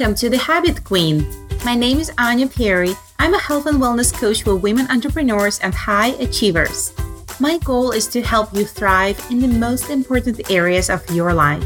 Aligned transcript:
Welcome 0.00 0.16
to 0.16 0.30
the 0.30 0.38
Habit 0.38 0.82
Queen. 0.82 1.26
My 1.62 1.74
name 1.74 1.98
is 1.98 2.10
Anya 2.16 2.46
Perry. 2.46 2.94
I'm 3.18 3.34
a 3.34 3.38
health 3.38 3.66
and 3.66 3.78
wellness 3.78 4.14
coach 4.14 4.44
for 4.44 4.56
women 4.56 4.86
entrepreneurs 4.90 5.58
and 5.58 5.74
high 5.74 6.12
achievers. 6.24 6.94
My 7.38 7.58
goal 7.58 7.90
is 7.90 8.06
to 8.06 8.22
help 8.22 8.54
you 8.54 8.64
thrive 8.64 9.22
in 9.30 9.40
the 9.40 9.48
most 9.48 9.90
important 9.90 10.50
areas 10.50 10.88
of 10.88 11.04
your 11.10 11.34
life 11.34 11.62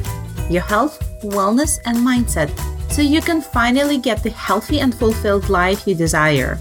your 0.51 0.63
health, 0.63 0.99
wellness, 1.23 1.79
and 1.85 1.99
mindset 1.99 2.51
so 2.91 3.03
you 3.03 3.21
can 3.21 3.41
finally 3.41 3.99
get 3.99 4.25
the 4.25 4.31
healthy 4.31 4.81
and 4.81 4.93
fulfilled 4.93 5.49
life 5.49 5.87
you 5.87 5.95
desire. 5.95 6.59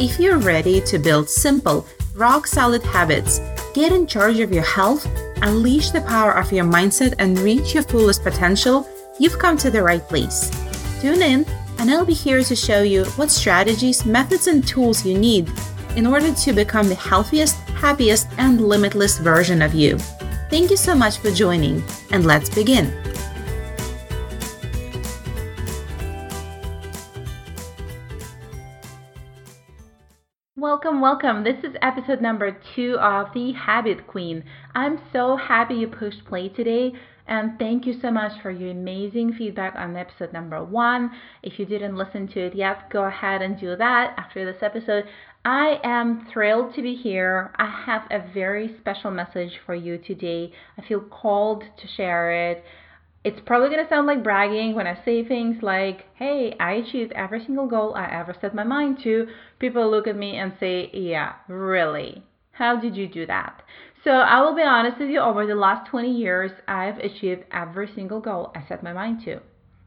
If 0.00 0.18
you're 0.18 0.38
ready 0.38 0.80
to 0.80 0.98
build 0.98 1.28
simple, 1.28 1.86
rock 2.14 2.46
solid 2.46 2.82
habits, 2.84 3.38
get 3.74 3.92
in 3.92 4.06
charge 4.06 4.40
of 4.40 4.50
your 4.50 4.64
health, 4.64 5.06
unleash 5.42 5.90
the 5.90 6.00
power 6.00 6.32
of 6.32 6.50
your 6.50 6.64
mindset, 6.64 7.14
and 7.18 7.38
reach 7.40 7.74
your 7.74 7.82
fullest 7.82 8.22
potential, 8.22 8.88
you've 9.18 9.38
come 9.38 9.58
to 9.58 9.70
the 9.70 9.82
right 9.82 10.08
place. 10.08 10.50
Tune 11.02 11.20
in, 11.20 11.44
and 11.80 11.90
I'll 11.90 12.04
be 12.04 12.12
here 12.12 12.44
to 12.44 12.54
show 12.54 12.82
you 12.82 13.04
what 13.16 13.28
strategies, 13.28 14.06
methods, 14.06 14.46
and 14.46 14.64
tools 14.64 15.04
you 15.04 15.18
need 15.18 15.50
in 15.96 16.06
order 16.06 16.32
to 16.32 16.52
become 16.52 16.88
the 16.88 16.94
healthiest, 16.94 17.56
happiest, 17.70 18.28
and 18.38 18.60
limitless 18.60 19.18
version 19.18 19.62
of 19.62 19.74
you. 19.74 19.98
Thank 20.48 20.70
you 20.70 20.76
so 20.76 20.94
much 20.94 21.18
for 21.18 21.32
joining, 21.32 21.82
and 22.12 22.24
let's 22.24 22.48
begin. 22.48 22.96
Welcome, 30.54 31.00
welcome. 31.00 31.42
This 31.42 31.64
is 31.64 31.74
episode 31.82 32.20
number 32.20 32.56
two 32.76 32.96
of 33.00 33.34
The 33.34 33.50
Habit 33.54 34.06
Queen. 34.06 34.44
I'm 34.76 35.00
so 35.12 35.34
happy 35.34 35.74
you 35.74 35.88
pushed 35.88 36.24
play 36.26 36.48
today, 36.48 36.92
and 37.26 37.58
thank 37.58 37.86
you 37.86 37.94
so 38.00 38.10
much 38.10 38.40
for 38.42 38.50
your 38.50 38.70
amazing 38.70 39.32
feedback 39.34 39.74
on 39.76 39.96
episode 39.96 40.32
number 40.32 40.62
one. 40.64 41.10
If 41.42 41.58
you 41.58 41.66
didn't 41.66 41.96
listen 41.96 42.28
to 42.28 42.40
it 42.46 42.54
yet, 42.54 42.90
go 42.90 43.04
ahead 43.04 43.42
and 43.42 43.58
do 43.58 43.76
that 43.76 44.14
after 44.16 44.44
this 44.44 44.62
episode. 44.62 45.04
I 45.44 45.80
am 45.82 46.26
thrilled 46.32 46.74
to 46.74 46.82
be 46.82 46.94
here. 46.94 47.52
I 47.56 47.66
have 47.86 48.02
a 48.10 48.32
very 48.32 48.76
special 48.80 49.10
message 49.10 49.52
for 49.66 49.74
you 49.74 49.98
today. 49.98 50.52
I 50.78 50.86
feel 50.86 51.00
called 51.00 51.62
to 51.62 51.88
share 51.96 52.50
it 52.50 52.64
it's 53.24 53.40
probably 53.46 53.68
going 53.68 53.84
to 53.84 53.88
sound 53.88 54.06
like 54.06 54.24
bragging 54.24 54.74
when 54.74 54.86
I 54.86 54.98
say 55.04 55.24
things 55.24 55.62
like, 55.62 56.06
hey, 56.16 56.56
I 56.58 56.72
achieved 56.72 57.12
every 57.12 57.44
single 57.44 57.68
goal 57.68 57.94
I 57.94 58.10
ever 58.10 58.34
set 58.40 58.54
my 58.54 58.64
mind 58.64 58.98
to. 59.04 59.28
People 59.60 59.88
look 59.90 60.08
at 60.08 60.16
me 60.16 60.36
and 60.36 60.52
say, 60.58 60.90
yeah, 60.92 61.34
really? 61.46 62.24
How 62.50 62.80
did 62.80 62.96
you 62.96 63.06
do 63.06 63.26
that? 63.26 63.62
So 64.04 64.10
I 64.10 64.40
will 64.40 64.54
be 64.54 64.62
honest 64.62 64.98
with 64.98 65.10
you, 65.10 65.20
over 65.20 65.46
the 65.46 65.54
last 65.54 65.88
20 65.88 66.10
years, 66.10 66.50
I've 66.66 66.98
achieved 66.98 67.44
every 67.52 67.88
single 67.94 68.20
goal 68.20 68.50
I 68.54 68.66
set 68.66 68.82
my 68.82 68.92
mind 68.92 69.24
to. 69.26 69.40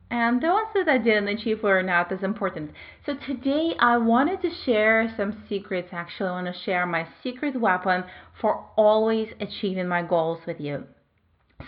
And 0.09 0.41
the 0.41 0.47
ones 0.47 0.69
that 0.73 0.87
I 0.87 0.97
didn't 0.99 1.27
achieve 1.27 1.63
were 1.63 1.83
not 1.83 2.11
as 2.11 2.23
important. 2.23 2.71
So 3.05 3.15
today 3.15 3.75
I 3.79 3.97
wanted 3.97 4.41
to 4.43 4.51
share 4.63 5.13
some 5.17 5.43
secrets. 5.49 5.89
Actually, 5.91 6.29
I 6.29 6.41
want 6.41 6.55
to 6.55 6.61
share 6.63 6.85
my 6.85 7.07
secret 7.23 7.59
weapon 7.59 8.05
for 8.39 8.65
always 8.77 9.29
achieving 9.41 9.87
my 9.87 10.03
goals 10.03 10.39
with 10.47 10.61
you. 10.61 10.85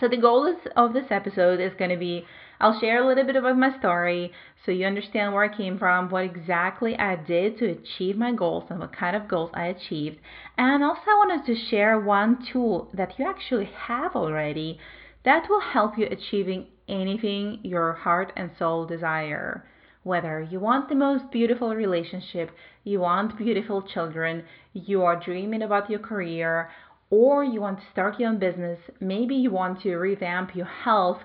So 0.00 0.08
the 0.08 0.16
goal 0.16 0.46
is, 0.46 0.56
of 0.76 0.92
this 0.94 1.10
episode 1.10 1.60
is 1.60 1.72
going 1.78 1.90
to 1.90 1.96
be 1.96 2.24
I'll 2.60 2.78
share 2.80 3.02
a 3.02 3.06
little 3.06 3.24
bit 3.24 3.36
about 3.36 3.56
my 3.56 3.78
story 3.78 4.32
so 4.64 4.72
you 4.72 4.84
understand 4.84 5.32
where 5.32 5.44
I 5.44 5.56
came 5.56 5.78
from, 5.78 6.10
what 6.10 6.24
exactly 6.24 6.98
I 6.98 7.14
did 7.16 7.58
to 7.58 7.70
achieve 7.70 8.16
my 8.16 8.32
goals, 8.32 8.64
and 8.68 8.80
what 8.80 8.92
kind 8.96 9.14
of 9.14 9.28
goals 9.28 9.50
I 9.54 9.66
achieved. 9.66 10.18
And 10.56 10.82
also, 10.82 11.02
I 11.06 11.24
wanted 11.24 11.46
to 11.46 11.68
share 11.70 12.00
one 12.00 12.44
tool 12.52 12.90
that 12.94 13.18
you 13.18 13.26
actually 13.26 13.70
have 13.86 14.16
already 14.16 14.78
that 15.24 15.48
will 15.48 15.60
help 15.60 15.98
you 15.98 16.06
achieving 16.06 16.66
anything 16.88 17.60
your 17.62 17.92
heart 17.92 18.32
and 18.36 18.50
soul 18.58 18.86
desire. 18.86 19.64
Whether 20.02 20.40
you 20.40 20.58
want 20.58 20.88
the 20.88 20.94
most 20.94 21.30
beautiful 21.30 21.74
relationship, 21.74 22.50
you 22.82 23.00
want 23.00 23.36
beautiful 23.36 23.82
children, 23.82 24.44
you 24.72 25.02
are 25.02 25.22
dreaming 25.22 25.62
about 25.62 25.90
your 25.90 26.00
career, 26.00 26.70
or 27.10 27.44
you 27.44 27.60
want 27.60 27.78
to 27.80 27.90
start 27.92 28.18
your 28.18 28.30
own 28.30 28.38
business, 28.38 28.78
maybe 29.00 29.34
you 29.34 29.50
want 29.50 29.82
to 29.82 29.96
revamp 29.96 30.54
your 30.54 30.66
health 30.66 31.20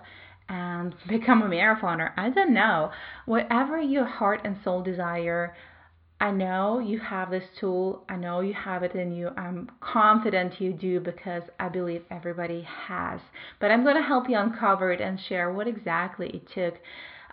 and 0.50 0.96
become 1.08 1.42
a 1.42 1.48
marathoner. 1.48 2.12
I 2.18 2.30
don't 2.30 2.54
know. 2.54 2.92
Whatever 3.26 3.80
your 3.82 4.06
heart 4.06 4.42
and 4.44 4.58
soul 4.64 4.82
desire, 4.82 5.56
I 6.20 6.32
know 6.32 6.80
you 6.80 7.00
have 7.00 7.32
this 7.32 7.44
tool. 7.60 8.06
I 8.08 8.16
know 8.16 8.40
you 8.40 8.54
have 8.54 8.84
it 8.84 8.96
in 8.96 9.12
you. 9.12 9.30
I'm 9.36 9.70
confident 9.82 10.62
you 10.62 10.72
do 10.72 11.00
because 11.00 11.44
I 11.60 11.68
believe 11.68 12.04
everybody 12.10 12.62
has. 12.88 13.20
But 13.60 13.72
I'm 13.72 13.84
going 13.84 13.98
to 13.98 14.02
help 14.02 14.30
you 14.30 14.38
uncover 14.38 14.92
it 14.92 15.02
and 15.02 15.20
share 15.20 15.52
what 15.52 15.68
exactly 15.68 16.30
it 16.30 16.48
took 16.54 16.80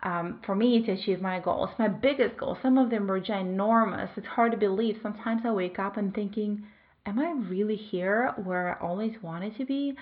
um, 0.03 0.41
for 0.45 0.55
me 0.55 0.83
to 0.85 0.93
achieve 0.93 1.21
my 1.21 1.39
goals, 1.41 1.71
my 1.79 1.89
biggest 1.89 2.37
goals. 2.37 2.59
Some 2.63 2.79
of 2.79 2.91
them 2.91 3.07
were 3.07 3.21
ginormous. 3.21 4.11
It's 4.17 4.27
hard 4.27 4.53
to 4.53 4.59
believe. 4.59 4.99
Sometimes 5.03 5.43
I 5.45 5.53
wake 5.53 5.79
up 5.79 5.97
and 5.97 6.15
thinking, 6.15 6.65
am 7.07 7.19
I 7.19 7.33
really 7.49 7.77
here 7.77 8.35
where 8.43 8.77
I 8.77 8.85
always 8.85 9.13
wanted 9.23 9.57
to 9.59 9.65
be? 9.65 9.95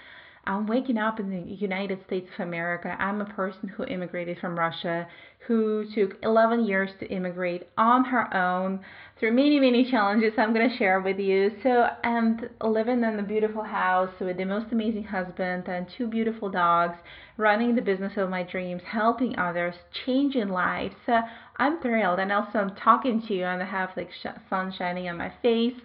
I'm 0.49 0.67
waking 0.67 0.97
up 0.97 1.21
in 1.21 1.29
the 1.29 1.53
United 1.53 1.99
States 2.07 2.27
of 2.39 2.49
America. 2.49 2.97
I'm 2.99 3.21
a 3.21 3.27
person 3.27 3.69
who 3.69 3.85
immigrated 3.85 4.39
from 4.39 4.59
Russia, 4.59 5.07
who 5.47 5.85
took 5.95 6.17
11 6.23 6.65
years 6.65 6.89
to 7.01 7.07
immigrate 7.07 7.69
on 7.77 8.03
her 8.07 8.35
own 8.35 8.81
through 9.21 9.33
many, 9.33 9.61
many 9.61 9.91
challenges 9.91 10.33
I'm 10.39 10.55
going 10.55 10.71
to 10.71 10.77
share 10.79 11.01
with 11.03 11.19
you. 11.19 11.51
So, 11.63 11.89
and 12.03 12.49
living 12.63 13.05
in 13.05 13.19
a 13.19 13.23
beautiful 13.23 13.63
house 13.63 14.11
with 14.19 14.39
the 14.39 14.47
most 14.47 14.73
amazing 14.73 15.05
husband 15.05 15.69
and 15.69 15.87
two 15.99 16.07
beautiful 16.07 16.49
dogs, 16.49 16.97
running 17.37 17.75
the 17.75 17.83
business 17.83 18.15
of 18.17 18.31
my 18.31 18.43
dreams, 18.43 18.81
helping 18.91 19.39
others, 19.39 19.75
changing 20.07 20.49
lives. 20.49 20.95
So, 21.05 21.21
I'm 21.59 21.79
thrilled. 21.83 22.21
And 22.21 22.33
also, 22.33 22.59
I'm 22.59 22.75
talking 22.75 23.23
to 23.29 23.35
you 23.35 23.45
and 23.45 23.63
I 23.63 23.67
have 23.67 23.91
like 23.99 24.09
sun 24.49 24.73
shining 24.79 25.11
on 25.11 25.19
my 25.19 25.31
face 25.43 25.77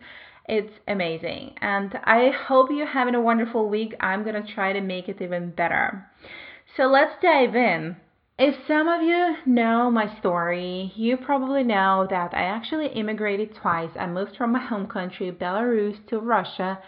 it's 0.47 0.73
amazing. 0.87 1.55
And 1.61 1.93
I 2.03 2.31
hope 2.47 2.69
you're 2.71 2.85
having 2.85 3.15
a 3.15 3.21
wonderful 3.21 3.69
week. 3.69 3.95
I'm 3.99 4.23
going 4.23 4.41
to 4.41 4.53
try 4.53 4.73
to 4.73 4.81
make 4.81 5.07
it 5.07 5.21
even 5.21 5.51
better. 5.51 6.05
So 6.75 6.83
let's 6.83 7.13
dive 7.21 7.55
in. 7.55 7.95
If 8.37 8.55
some 8.67 8.87
of 8.87 9.03
you 9.03 9.35
know 9.45 9.91
my 9.91 10.17
story, 10.19 10.91
you 10.95 11.17
probably 11.17 11.63
know 11.63 12.07
that 12.09 12.33
I 12.33 12.41
actually 12.41 12.87
immigrated 12.87 13.55
twice. 13.55 13.91
I 13.97 14.07
moved 14.07 14.35
from 14.37 14.51
my 14.51 14.59
home 14.65 14.87
country, 14.87 15.31
Belarus, 15.31 16.05
to 16.07 16.17
Russia. 16.17 16.79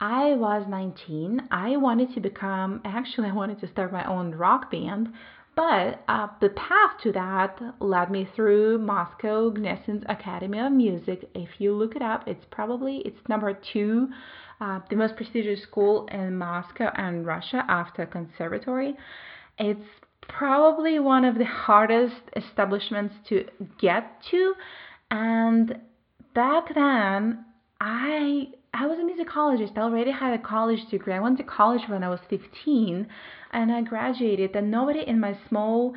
I 0.00 0.34
was 0.34 0.66
19. 0.68 1.48
I 1.50 1.76
wanted 1.76 2.14
to 2.14 2.20
become, 2.20 2.80
actually, 2.84 3.28
I 3.28 3.32
wanted 3.32 3.60
to 3.60 3.68
start 3.68 3.92
my 3.92 4.04
own 4.04 4.34
rock 4.34 4.70
band. 4.72 5.12
But 5.58 6.04
uh, 6.06 6.28
the 6.40 6.50
path 6.50 7.00
to 7.02 7.10
that 7.10 7.60
led 7.80 8.12
me 8.12 8.28
through 8.36 8.78
Moscow 8.78 9.50
Gnessins 9.50 10.04
Academy 10.08 10.60
of 10.60 10.70
Music. 10.70 11.28
If 11.34 11.48
you 11.58 11.74
look 11.74 11.96
it 11.96 12.02
up, 12.02 12.28
it's 12.28 12.44
probably 12.48 12.98
it's 12.98 13.18
number 13.28 13.52
two, 13.72 14.06
uh, 14.60 14.78
the 14.88 14.94
most 14.94 15.16
prestigious 15.16 15.60
school 15.64 16.06
in 16.12 16.38
Moscow 16.38 16.92
and 16.94 17.26
Russia 17.26 17.64
after 17.66 18.06
conservatory. 18.06 18.94
It's 19.58 19.82
probably 20.20 21.00
one 21.00 21.24
of 21.24 21.34
the 21.34 21.44
hardest 21.44 22.22
establishments 22.36 23.16
to 23.28 23.44
get 23.80 24.22
to, 24.30 24.54
and 25.10 25.76
back 26.34 26.72
then 26.72 27.44
I 27.80 28.50
I 28.80 28.86
was 28.86 28.98
a 29.00 29.02
musicologist. 29.02 29.76
I 29.76 29.80
already 29.80 30.12
had 30.12 30.38
a 30.38 30.42
college 30.42 30.88
degree. 30.88 31.12
I 31.12 31.18
went 31.18 31.36
to 31.38 31.42
college 31.42 31.88
when 31.88 32.04
I 32.04 32.08
was 32.08 32.20
15 32.30 33.08
and 33.52 33.72
I 33.72 33.82
graduated. 33.82 34.54
And 34.54 34.70
nobody 34.70 35.00
in 35.04 35.18
my 35.18 35.36
small 35.48 35.94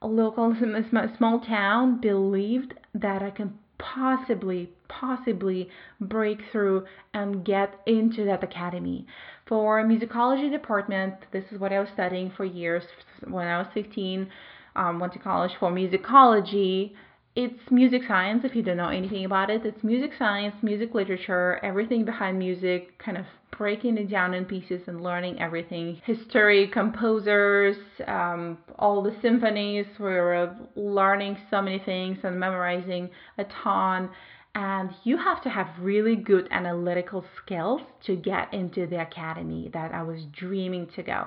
local 0.00 0.56
small 1.18 1.40
town 1.40 2.00
believed 2.00 2.72
that 2.94 3.22
I 3.22 3.30
can 3.30 3.58
possibly 3.78 4.70
possibly 4.88 5.68
break 6.00 6.38
through 6.50 6.86
and 7.12 7.44
get 7.44 7.80
into 7.86 8.24
that 8.24 8.42
academy 8.42 9.06
for 9.46 9.82
musicology 9.84 10.50
department 10.52 11.14
this 11.32 11.44
is 11.50 11.58
what 11.58 11.72
i 11.72 11.80
was 11.80 11.88
studying 11.92 12.30
for 12.36 12.44
years 12.44 12.84
when 13.26 13.48
i 13.48 13.58
was 13.58 13.66
15 13.74 14.28
um, 14.76 15.00
went 15.00 15.12
to 15.12 15.18
college 15.18 15.50
for 15.58 15.72
musicology 15.72 16.92
it's 17.34 17.70
music 17.70 18.02
science 18.06 18.42
if 18.44 18.54
you 18.54 18.62
don't 18.62 18.76
know 18.76 18.88
anything 18.88 19.24
about 19.24 19.48
it. 19.48 19.64
It's 19.64 19.82
music 19.82 20.10
science, 20.18 20.54
music 20.62 20.94
literature, 20.94 21.58
everything 21.62 22.04
behind 22.04 22.38
music, 22.38 22.98
kind 22.98 23.16
of 23.16 23.24
breaking 23.56 23.96
it 23.96 24.10
down 24.10 24.34
in 24.34 24.44
pieces 24.44 24.82
and 24.86 25.02
learning 25.02 25.40
everything. 25.40 26.00
History, 26.04 26.68
composers, 26.68 27.76
um, 28.06 28.58
all 28.78 29.02
the 29.02 29.16
symphonies. 29.22 29.86
We 29.98 30.06
were 30.06 30.54
learning 30.76 31.38
so 31.50 31.62
many 31.62 31.78
things 31.78 32.18
and 32.22 32.38
memorizing 32.38 33.08
a 33.38 33.44
ton. 33.62 34.10
And 34.54 34.90
you 35.04 35.16
have 35.16 35.42
to 35.44 35.48
have 35.48 35.68
really 35.80 36.16
good 36.16 36.48
analytical 36.50 37.24
skills 37.42 37.80
to 38.04 38.14
get 38.14 38.52
into 38.52 38.86
the 38.86 39.00
academy 39.00 39.70
that 39.72 39.94
I 39.94 40.02
was 40.02 40.20
dreaming 40.32 40.88
to 40.96 41.02
go. 41.02 41.26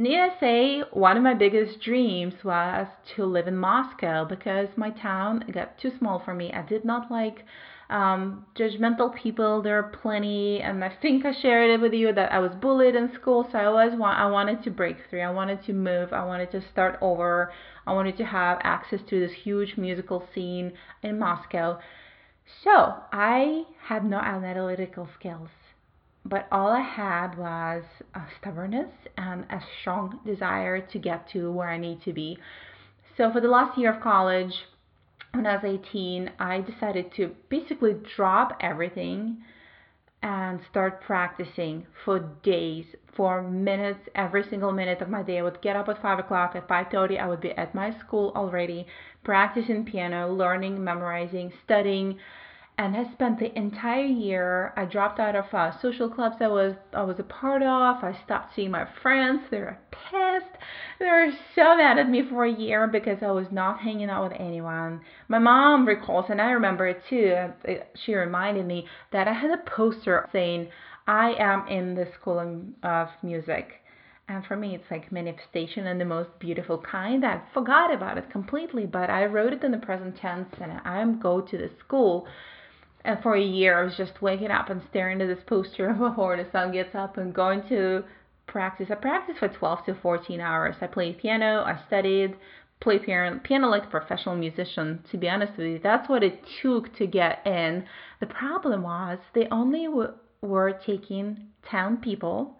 Needless 0.00 0.34
to 0.34 0.38
say, 0.38 0.80
one 0.92 1.16
of 1.16 1.24
my 1.24 1.34
biggest 1.34 1.80
dreams 1.80 2.44
was 2.44 2.86
to 3.16 3.24
live 3.24 3.48
in 3.48 3.56
Moscow 3.56 4.24
because 4.24 4.68
my 4.76 4.90
town 4.90 5.42
got 5.52 5.76
too 5.76 5.90
small 5.98 6.20
for 6.20 6.32
me. 6.32 6.52
I 6.52 6.62
did 6.62 6.84
not 6.84 7.10
like 7.10 7.44
um, 7.90 8.46
judgmental 8.54 9.12
people. 9.12 9.60
There 9.60 9.76
are 9.76 9.90
plenty, 10.00 10.60
and 10.60 10.84
I 10.84 10.96
think 11.02 11.26
I 11.26 11.32
shared 11.32 11.70
it 11.70 11.80
with 11.80 11.94
you 11.94 12.12
that 12.12 12.30
I 12.30 12.38
was 12.38 12.52
bullied 12.60 12.94
in 12.94 13.12
school. 13.12 13.48
So 13.50 13.58
I 13.58 13.64
always 13.64 13.92
I 14.00 14.30
wanted 14.30 14.62
to 14.62 14.70
break 14.70 14.98
through. 15.10 15.22
I 15.22 15.32
wanted 15.32 15.64
to 15.64 15.72
move. 15.72 16.12
I 16.12 16.24
wanted 16.24 16.52
to 16.52 16.62
start 16.70 16.96
over. 17.00 17.52
I 17.84 17.92
wanted 17.92 18.16
to 18.18 18.24
have 18.24 18.58
access 18.62 19.00
to 19.10 19.18
this 19.18 19.32
huge 19.32 19.76
musical 19.76 20.22
scene 20.32 20.74
in 21.02 21.18
Moscow. 21.18 21.80
So 22.62 22.94
I 23.12 23.64
had 23.88 24.04
no 24.04 24.18
analytical 24.18 25.08
skills 25.18 25.48
but 26.28 26.46
all 26.52 26.68
I 26.68 26.80
had 26.80 27.36
was 27.38 27.82
a 28.14 28.22
stubbornness 28.40 28.90
and 29.16 29.44
a 29.50 29.60
strong 29.80 30.20
desire 30.26 30.80
to 30.80 30.98
get 30.98 31.28
to 31.32 31.50
where 31.50 31.68
I 31.68 31.78
need 31.78 32.02
to 32.02 32.12
be. 32.12 32.38
So 33.16 33.32
for 33.32 33.40
the 33.40 33.48
last 33.48 33.78
year 33.78 33.94
of 33.94 34.02
college, 34.02 34.52
when 35.32 35.46
I 35.46 35.56
was 35.56 35.64
18, 35.64 36.30
I 36.38 36.60
decided 36.60 37.12
to 37.16 37.34
basically 37.48 37.94
drop 38.16 38.56
everything 38.60 39.38
and 40.22 40.60
start 40.70 41.00
practicing 41.02 41.86
for 42.04 42.18
days, 42.42 42.84
for 43.14 43.42
minutes, 43.42 44.00
every 44.14 44.44
single 44.48 44.72
minute 44.72 45.00
of 45.00 45.08
my 45.08 45.22
day. 45.22 45.38
I 45.38 45.42
would 45.42 45.62
get 45.62 45.76
up 45.76 45.88
at 45.88 46.02
5 46.02 46.18
o'clock. 46.18 46.56
At 46.56 46.68
5.30, 46.68 47.20
I 47.20 47.28
would 47.28 47.40
be 47.40 47.52
at 47.52 47.74
my 47.74 47.96
school 48.00 48.32
already, 48.34 48.86
practicing 49.22 49.84
piano, 49.84 50.32
learning, 50.32 50.82
memorizing, 50.82 51.52
studying, 51.64 52.18
and 52.78 52.96
I 52.96 53.12
spent 53.12 53.40
the 53.40 53.58
entire 53.58 54.04
year. 54.04 54.72
I 54.76 54.84
dropped 54.84 55.18
out 55.18 55.34
of 55.34 55.52
uh, 55.52 55.76
social 55.82 56.08
clubs 56.08 56.36
I 56.40 56.46
was 56.46 56.76
I 56.94 57.02
was 57.02 57.18
a 57.18 57.24
part 57.24 57.60
of. 57.60 58.04
I 58.04 58.16
stopped 58.24 58.54
seeing 58.54 58.70
my 58.70 58.86
friends. 59.02 59.42
They 59.50 59.58
were 59.58 59.76
pissed. 59.90 60.56
They 61.00 61.06
were 61.06 61.32
so 61.56 61.76
mad 61.76 61.98
at 61.98 62.08
me 62.08 62.22
for 62.30 62.44
a 62.44 62.52
year 62.52 62.86
because 62.86 63.18
I 63.20 63.32
was 63.32 63.48
not 63.50 63.80
hanging 63.80 64.08
out 64.08 64.30
with 64.30 64.40
anyone. 64.40 65.00
My 65.26 65.40
mom 65.40 65.86
recalls, 65.86 66.26
and 66.30 66.40
I 66.40 66.52
remember 66.52 66.86
it 66.86 67.02
too. 67.10 67.52
She 67.96 68.14
reminded 68.14 68.64
me 68.64 68.86
that 69.10 69.26
I 69.26 69.32
had 69.32 69.50
a 69.50 69.70
poster 69.70 70.28
saying, 70.30 70.68
"I 71.08 71.32
am 71.32 71.66
in 71.66 71.96
the 71.96 72.06
School 72.14 72.38
of 72.84 73.08
Music." 73.24 73.72
And 74.28 74.44
for 74.46 74.56
me, 74.56 74.76
it's 74.76 74.90
like 74.90 75.10
manifestation 75.10 75.86
in 75.88 75.98
the 75.98 76.04
most 76.04 76.28
beautiful 76.38 76.78
kind. 76.78 77.24
I 77.24 77.40
forgot 77.52 77.92
about 77.92 78.18
it 78.18 78.30
completely, 78.30 78.86
but 78.86 79.10
I 79.10 79.24
wrote 79.24 79.54
it 79.54 79.64
in 79.64 79.72
the 79.72 79.78
present 79.78 80.16
tense, 80.16 80.54
and 80.60 80.80
I 80.84 81.00
am 81.00 81.18
go 81.18 81.40
to 81.40 81.58
the 81.58 81.70
school 81.80 82.28
and 83.08 83.22
for 83.22 83.34
a 83.34 83.42
year, 83.42 83.80
I 83.80 83.84
was 83.84 83.96
just 83.96 84.20
waking 84.20 84.50
up 84.50 84.68
and 84.68 84.82
staring 84.90 85.22
at 85.22 85.28
this 85.28 85.42
poster 85.46 85.92
before 85.98 86.36
the 86.36 86.46
sun 86.52 86.72
gets 86.72 86.94
up 86.94 87.16
and 87.16 87.34
going 87.34 87.62
to 87.70 88.04
practice. 88.46 88.88
I 88.90 88.96
practiced 88.96 89.38
for 89.38 89.48
12 89.48 89.86
to 89.86 89.94
14 89.94 90.40
hours. 90.40 90.76
I 90.82 90.88
played 90.88 91.18
piano, 91.18 91.62
I 91.62 91.80
studied, 91.86 92.36
played 92.80 93.04
piano, 93.04 93.40
piano 93.42 93.68
like 93.68 93.84
a 93.84 93.86
professional 93.86 94.36
musician. 94.36 95.02
To 95.10 95.16
be 95.16 95.26
honest 95.26 95.56
with 95.56 95.66
you, 95.66 95.80
that's 95.82 96.06
what 96.06 96.22
it 96.22 96.38
took 96.60 96.94
to 96.98 97.06
get 97.06 97.46
in. 97.46 97.86
The 98.20 98.26
problem 98.26 98.82
was 98.82 99.18
they 99.34 99.48
only 99.50 99.86
w- 99.86 100.12
were 100.42 100.78
taking 100.84 101.46
10 101.70 101.98
people 101.98 102.58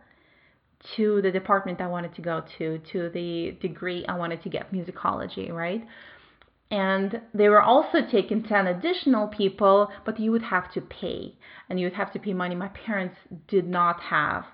to 0.97 1.21
the 1.21 1.31
department 1.31 1.83
I 1.83 1.89
wanted 1.89 2.15
to 2.15 2.23
go 2.23 2.43
to, 2.57 2.79
to 2.93 3.11
the 3.11 3.55
degree 3.61 4.07
I 4.09 4.17
wanted 4.17 4.43
to 4.45 4.49
get 4.49 4.73
musicology, 4.73 5.53
right? 5.53 5.87
And 6.71 7.23
they 7.33 7.49
were 7.49 7.63
also 7.63 8.03
taking 8.11 8.43
10 8.43 8.67
additional 8.67 9.27
people 9.29 9.91
but 10.05 10.21
you 10.21 10.31
would 10.31 10.43
have 10.43 10.71
to 10.73 10.81
pay. 10.81 11.35
And 11.71 11.79
you 11.81 11.87
would 11.87 11.95
have 11.95 12.13
to 12.13 12.19
pay 12.19 12.35
money 12.35 12.55
my 12.55 12.69
parents 12.69 13.17
did 13.47 13.67
not 13.67 14.01
have. 14.01 14.45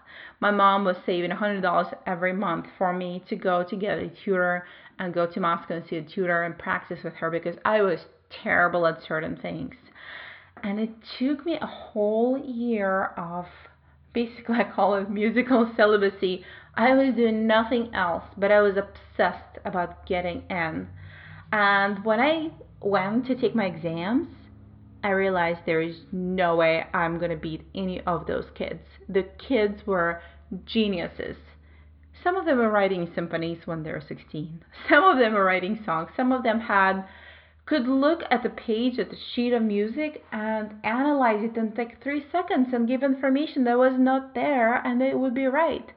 My 0.40 0.50
mom 0.50 0.84
was 0.84 0.96
saving 1.05 1.31
$100 1.31 1.96
every 2.06 2.32
month 2.32 2.66
for 2.78 2.93
me 2.93 3.25
to 3.28 3.37
go 3.37 3.64
to 3.64 3.76
get 3.76 3.99
a 3.99 4.11
tutor 4.25 4.66
and 4.99 5.12
go 5.12 5.26
to 5.26 5.40
moscow 5.40 5.75
and 5.75 5.84
see 5.88 5.96
a 5.96 6.02
tutor 6.02 6.44
and 6.44 6.56
practice 6.56 7.00
with 7.02 7.14
her 7.14 7.31
because 7.31 7.56
i 7.64 7.82
was 7.82 7.99
terrible 8.31 8.87
at 8.87 9.02
certain 9.06 9.37
things. 9.37 9.75
And 10.62 10.78
it 10.78 10.90
took 11.19 11.44
me 11.44 11.58
a 11.60 11.67
whole 11.67 12.38
year 12.38 13.06
of 13.17 13.46
basically 14.12 14.55
i 14.58 14.64
call 14.64 14.94
it 14.94 15.10
musical 15.10 15.69
celibacy. 15.76 16.44
I 16.76 16.94
was 16.94 17.17
doing 17.17 17.49
nothing 17.49 17.93
else 17.93 18.25
but 18.37 18.52
i 18.52 18.60
was 18.60 18.76
obsessed 18.76 19.58
about 19.64 20.06
getting 20.06 20.44
in 20.49 20.88
and 21.55 22.05
when 22.05 22.19
I 22.19 22.51
went 22.81 23.27
to 23.27 23.37
take 23.37 23.55
my 23.55 23.67
exams, 23.67 24.27
I 25.05 25.11
realized 25.11 25.61
there 25.65 25.81
is 25.81 25.95
no 26.11 26.56
way 26.56 26.85
I'm 26.93 27.19
going 27.19 27.31
to 27.31 27.37
beat 27.37 27.62
any 27.77 28.01
of 28.01 28.27
those 28.27 28.47
kids. 28.56 28.81
The 29.09 29.23
kids 29.39 29.87
were 29.87 30.21
geniuses. 30.67 31.37
Some 32.25 32.35
of 32.35 32.45
them 32.45 32.59
were 32.59 32.73
writing 32.73 33.09
symphonies 33.15 33.67
when 33.67 33.85
they 33.85 33.93
were 33.93 34.03
16. 34.05 34.65
Some 34.89 35.05
of 35.05 35.19
them 35.19 35.35
were 35.35 35.45
writing 35.45 35.79
songs. 35.87 36.11
Some 36.17 36.33
of 36.33 36.43
them 36.43 36.59
had 36.59 37.05
could 37.67 37.87
look 37.87 38.23
at 38.33 38.43
the 38.43 38.51
page 38.51 38.99
at 38.99 39.11
the 39.11 39.17
sheet 39.33 39.53
of 39.53 39.62
music 39.62 40.25
and 40.33 40.73
analyze 40.83 41.45
it 41.45 41.56
in 41.56 41.73
like 41.79 42.03
3 42.03 42.27
seconds 42.33 42.71
and 42.73 42.89
give 42.89 43.05
information 43.05 43.62
that 43.65 43.79
was 43.79 43.95
not 43.97 44.35
there 44.35 44.75
and 44.85 45.01
it 45.01 45.17
would 45.17 45.35
be 45.35 45.47
right. 45.47 45.93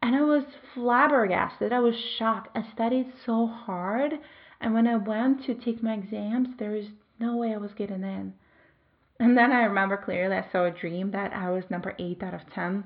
And 0.00 0.14
I 0.14 0.20
was 0.20 0.44
flabbergasted. 0.72 1.72
I 1.72 1.80
was 1.80 1.96
shocked. 2.16 2.56
I 2.56 2.64
studied 2.72 3.12
so 3.26 3.48
hard 3.48 4.20
and 4.64 4.72
when 4.72 4.86
I 4.86 4.96
went 4.96 5.44
to 5.44 5.54
take 5.54 5.82
my 5.82 5.92
exams, 5.92 6.48
there 6.58 6.70
was 6.70 6.86
no 7.20 7.36
way 7.36 7.52
I 7.52 7.58
was 7.58 7.74
getting 7.76 8.02
in. 8.02 8.32
And 9.20 9.36
then 9.36 9.52
I 9.52 9.64
remember 9.64 9.98
clearly 9.98 10.36
I 10.36 10.50
saw 10.50 10.64
a 10.64 10.70
dream 10.70 11.10
that 11.10 11.34
I 11.34 11.50
was 11.50 11.64
number 11.68 11.94
eight 11.98 12.22
out 12.22 12.32
of 12.32 12.40
10. 12.54 12.82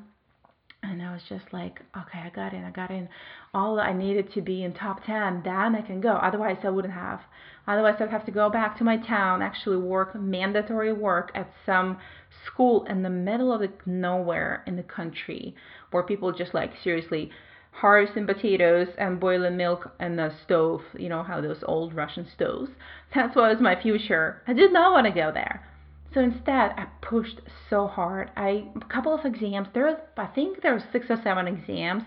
And 0.82 1.00
I 1.00 1.12
was 1.12 1.22
just 1.28 1.44
like, 1.52 1.80
okay, 1.96 2.18
I 2.18 2.30
got 2.30 2.52
in, 2.52 2.64
I 2.64 2.72
got 2.72 2.90
in. 2.90 3.08
All 3.54 3.78
I 3.78 3.92
needed 3.92 4.32
to 4.34 4.40
be 4.40 4.64
in 4.64 4.74
top 4.74 5.04
10, 5.06 5.42
then 5.44 5.76
I 5.76 5.82
can 5.82 6.00
go. 6.00 6.14
Otherwise, 6.14 6.58
I 6.64 6.70
wouldn't 6.70 6.94
have. 6.94 7.20
Otherwise, 7.68 7.98
I'd 8.00 8.10
have 8.10 8.26
to 8.26 8.32
go 8.32 8.50
back 8.50 8.76
to 8.78 8.84
my 8.84 8.96
town, 8.96 9.40
actually 9.40 9.76
work 9.76 10.16
mandatory 10.16 10.92
work 10.92 11.30
at 11.36 11.52
some 11.64 11.98
school 12.44 12.86
in 12.86 13.04
the 13.04 13.10
middle 13.10 13.52
of 13.52 13.60
the 13.60 13.70
nowhere 13.86 14.64
in 14.66 14.74
the 14.74 14.82
country 14.82 15.54
where 15.92 16.02
people 16.02 16.32
just 16.32 16.54
like 16.54 16.72
seriously 16.82 17.30
harvesting 17.80 18.26
potatoes 18.26 18.88
and 18.98 19.20
boiling 19.20 19.56
milk 19.56 19.92
in 20.00 20.16
the 20.16 20.32
stove, 20.44 20.82
you 20.98 21.08
know, 21.08 21.22
how 21.22 21.40
those 21.40 21.62
old 21.62 21.94
Russian 21.94 22.26
stoves. 22.34 22.70
That 23.14 23.36
was 23.36 23.58
my 23.60 23.80
future. 23.80 24.42
I 24.48 24.52
did 24.52 24.72
not 24.72 24.92
want 24.92 25.06
to 25.06 25.12
go 25.12 25.30
there. 25.32 25.64
So 26.12 26.20
instead, 26.20 26.72
I 26.76 26.86
pushed 27.02 27.40
so 27.70 27.86
hard. 27.86 28.30
I 28.36 28.64
a 28.74 28.92
couple 28.92 29.14
of 29.14 29.24
exams. 29.24 29.68
There, 29.74 29.86
was, 29.86 29.98
I 30.16 30.26
think 30.26 30.60
there 30.62 30.74
were 30.74 30.82
six 30.90 31.06
or 31.08 31.20
seven 31.22 31.46
exams. 31.46 32.02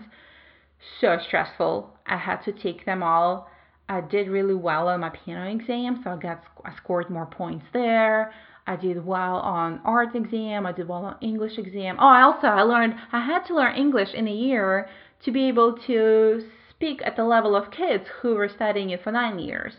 So 1.00 1.16
stressful. 1.26 1.96
I 2.06 2.18
had 2.18 2.42
to 2.42 2.52
take 2.52 2.84
them 2.84 3.02
all. 3.02 3.48
I 3.88 4.00
did 4.00 4.28
really 4.28 4.54
well 4.54 4.88
on 4.88 5.00
my 5.00 5.10
piano 5.10 5.50
exam, 5.50 6.00
so 6.04 6.10
I 6.10 6.16
got 6.16 6.42
I 6.64 6.74
scored 6.76 7.08
more 7.08 7.26
points 7.26 7.64
there. 7.72 8.32
I 8.66 8.76
did 8.76 9.04
well 9.04 9.36
on 9.36 9.80
art 9.84 10.14
exam. 10.14 10.66
I 10.66 10.72
did 10.72 10.88
well 10.88 11.04
on 11.04 11.16
English 11.20 11.58
exam. 11.58 11.96
Oh, 11.98 12.06
I 12.08 12.22
also 12.22 12.46
I 12.46 12.62
learned 12.62 12.94
I 13.12 13.24
had 13.24 13.44
to 13.46 13.54
learn 13.54 13.76
English 13.76 14.12
in 14.14 14.28
a 14.28 14.32
year 14.32 14.88
to 15.24 15.30
be 15.30 15.48
able 15.48 15.78
to 15.86 16.44
speak 16.70 17.00
at 17.04 17.16
the 17.16 17.24
level 17.24 17.54
of 17.54 17.70
kids 17.70 18.04
who 18.20 18.34
were 18.34 18.48
studying 18.48 18.90
it 18.90 19.02
for 19.02 19.12
nine 19.12 19.38
years. 19.38 19.74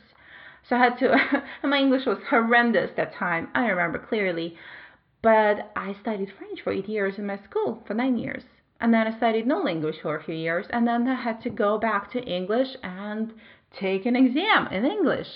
So 0.67 0.75
I 0.77 0.79
had 0.79 0.97
to, 1.00 1.43
my 1.67 1.79
English 1.79 2.05
was 2.05 2.19
horrendous 2.29 2.91
that 2.95 3.13
time, 3.13 3.50
I 3.53 3.67
remember 3.67 4.00
clearly. 4.00 4.57
But 5.21 5.71
I 5.75 5.95
studied 6.01 6.33
French 6.38 6.62
for 6.62 6.71
eight 6.71 6.89
years 6.89 7.17
in 7.17 7.25
my 7.25 7.38
school, 7.38 7.83
for 7.85 7.93
nine 7.93 8.17
years. 8.17 8.43
And 8.79 8.93
then 8.93 9.07
I 9.07 9.17
studied 9.17 9.47
no 9.47 9.62
language 9.62 10.00
for 10.01 10.17
a 10.17 10.23
few 10.23 10.35
years, 10.35 10.65
and 10.69 10.85
then 10.88 11.07
I 11.07 11.15
had 11.15 11.41
to 11.43 11.50
go 11.50 11.77
back 11.77 12.12
to 12.12 12.23
English 12.23 12.75
and 12.83 13.33
take 13.71 14.05
an 14.05 14.15
exam 14.15 14.67
in 14.67 14.85
English. 14.85 15.27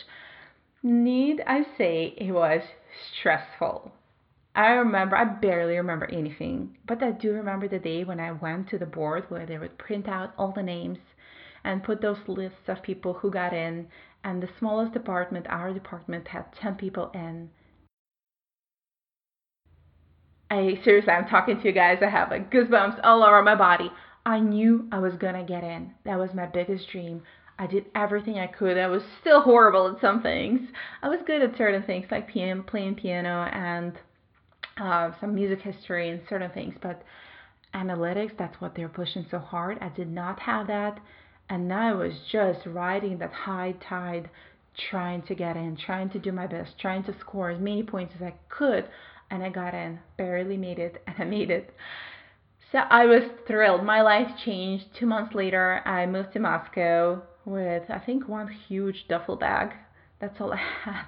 Need 0.84 1.42
I 1.48 1.66
say, 1.78 2.14
it 2.18 2.32
was 2.32 2.62
stressful. 3.14 3.94
I 4.58 4.70
remember, 4.72 5.16
I 5.16 5.24
barely 5.24 5.78
remember 5.78 6.08
anything, 6.12 6.76
but 6.88 7.04
I 7.04 7.12
do 7.12 7.32
remember 7.32 7.68
the 7.68 7.78
day 7.78 8.04
when 8.04 8.20
I 8.20 8.32
went 8.32 8.68
to 8.70 8.80
the 8.80 8.88
board 8.88 9.26
where 9.30 9.46
they 9.46 9.60
would 9.60 9.78
print 9.78 10.10
out 10.10 10.34
all 10.36 10.52
the 10.52 10.64
names 10.64 10.98
and 11.64 11.84
put 11.84 12.02
those 12.02 12.18
lists 12.28 12.68
of 12.68 12.82
people 12.82 13.14
who 13.14 13.30
got 13.30 13.54
in. 13.54 13.88
And 14.24 14.42
the 14.42 14.50
smallest 14.58 14.94
department, 14.94 15.46
our 15.48 15.72
department, 15.72 16.28
had 16.30 16.52
10 16.60 16.74
people 16.74 17.12
in. 17.14 17.52
I 20.50 20.80
seriously, 20.84 21.14
I'm 21.14 21.28
talking 21.28 21.60
to 21.62 21.68
you 21.68 21.72
guys. 21.72 22.00
I 22.02 22.10
have 22.10 22.32
like 22.32 22.52
goosebumps 22.52 23.00
all 23.04 23.24
over 23.24 23.44
my 23.44 23.56
body. 23.56 23.92
I 24.26 24.40
knew 24.40 24.88
I 24.92 24.98
was 24.98 25.14
gonna 25.20 25.44
get 25.44 25.64
in. 25.64 25.94
That 26.04 26.18
was 26.18 26.34
my 26.34 26.48
biggest 26.48 26.90
dream. 26.90 27.22
I 27.60 27.68
did 27.68 27.86
everything 27.94 28.40
I 28.40 28.48
could. 28.48 28.78
I 28.78 28.88
was 28.88 29.04
still 29.22 29.42
horrible 29.42 29.94
at 29.94 30.02
some 30.02 30.24
things. 30.24 30.62
I 31.04 31.10
was 31.10 31.20
good 31.28 31.44
at 31.44 31.58
certain 31.58 31.84
things 31.84 32.08
like 32.10 32.28
piano, 32.28 32.64
playing 32.64 32.96
piano 32.96 33.44
and 33.54 33.94
uh, 34.80 35.12
some 35.20 35.36
music 35.36 35.62
history 35.62 36.10
and 36.10 36.22
certain 36.30 36.52
things, 36.52 36.76
but 36.82 37.04
analytics, 37.74 38.38
that's 38.38 38.60
what 38.62 38.76
they're 38.76 38.90
pushing 38.90 39.26
so 39.30 39.40
hard. 39.40 39.78
I 39.82 39.90
did 39.90 40.12
not 40.12 40.40
have 40.40 40.68
that. 40.68 41.00
And 41.50 41.72
I 41.72 41.94
was 41.94 42.14
just 42.32 42.66
riding 42.66 43.18
that 43.20 43.32
high 43.32 43.76
tide, 43.88 44.30
trying 44.90 45.22
to 45.24 45.36
get 45.36 45.56
in, 45.56 45.78
trying 45.78 46.10
to 46.12 46.20
do 46.20 46.32
my 46.32 46.48
best, 46.48 46.78
trying 46.80 47.04
to 47.06 47.16
score 47.20 47.52
as 47.52 47.60
many 47.60 47.84
points 47.84 48.14
as 48.16 48.22
I 48.22 48.34
could. 48.50 48.88
And 49.30 49.44
I 49.44 49.50
got 49.50 49.74
in, 49.74 50.00
barely 50.18 50.58
made 50.58 50.80
it, 50.80 51.02
and 51.08 51.16
I 51.20 51.24
made 51.24 51.50
it. 51.50 51.74
So 52.72 52.80
I 52.80 53.06
was 53.06 53.24
thrilled. 53.48 53.86
My 53.86 54.02
life 54.02 54.28
changed. 54.44 54.86
Two 55.00 55.06
months 55.06 55.34
later, 55.34 55.82
I 55.86 56.06
moved 56.06 56.34
to 56.34 56.40
Moscow 56.40 57.22
with, 57.46 57.84
I 57.90 58.00
think, 58.00 58.28
one 58.28 58.50
huge 58.68 59.06
duffel 59.08 59.38
bag. 59.38 59.72
That's 60.20 60.42
all 60.42 60.52
I 60.52 60.58
had. 60.58 61.06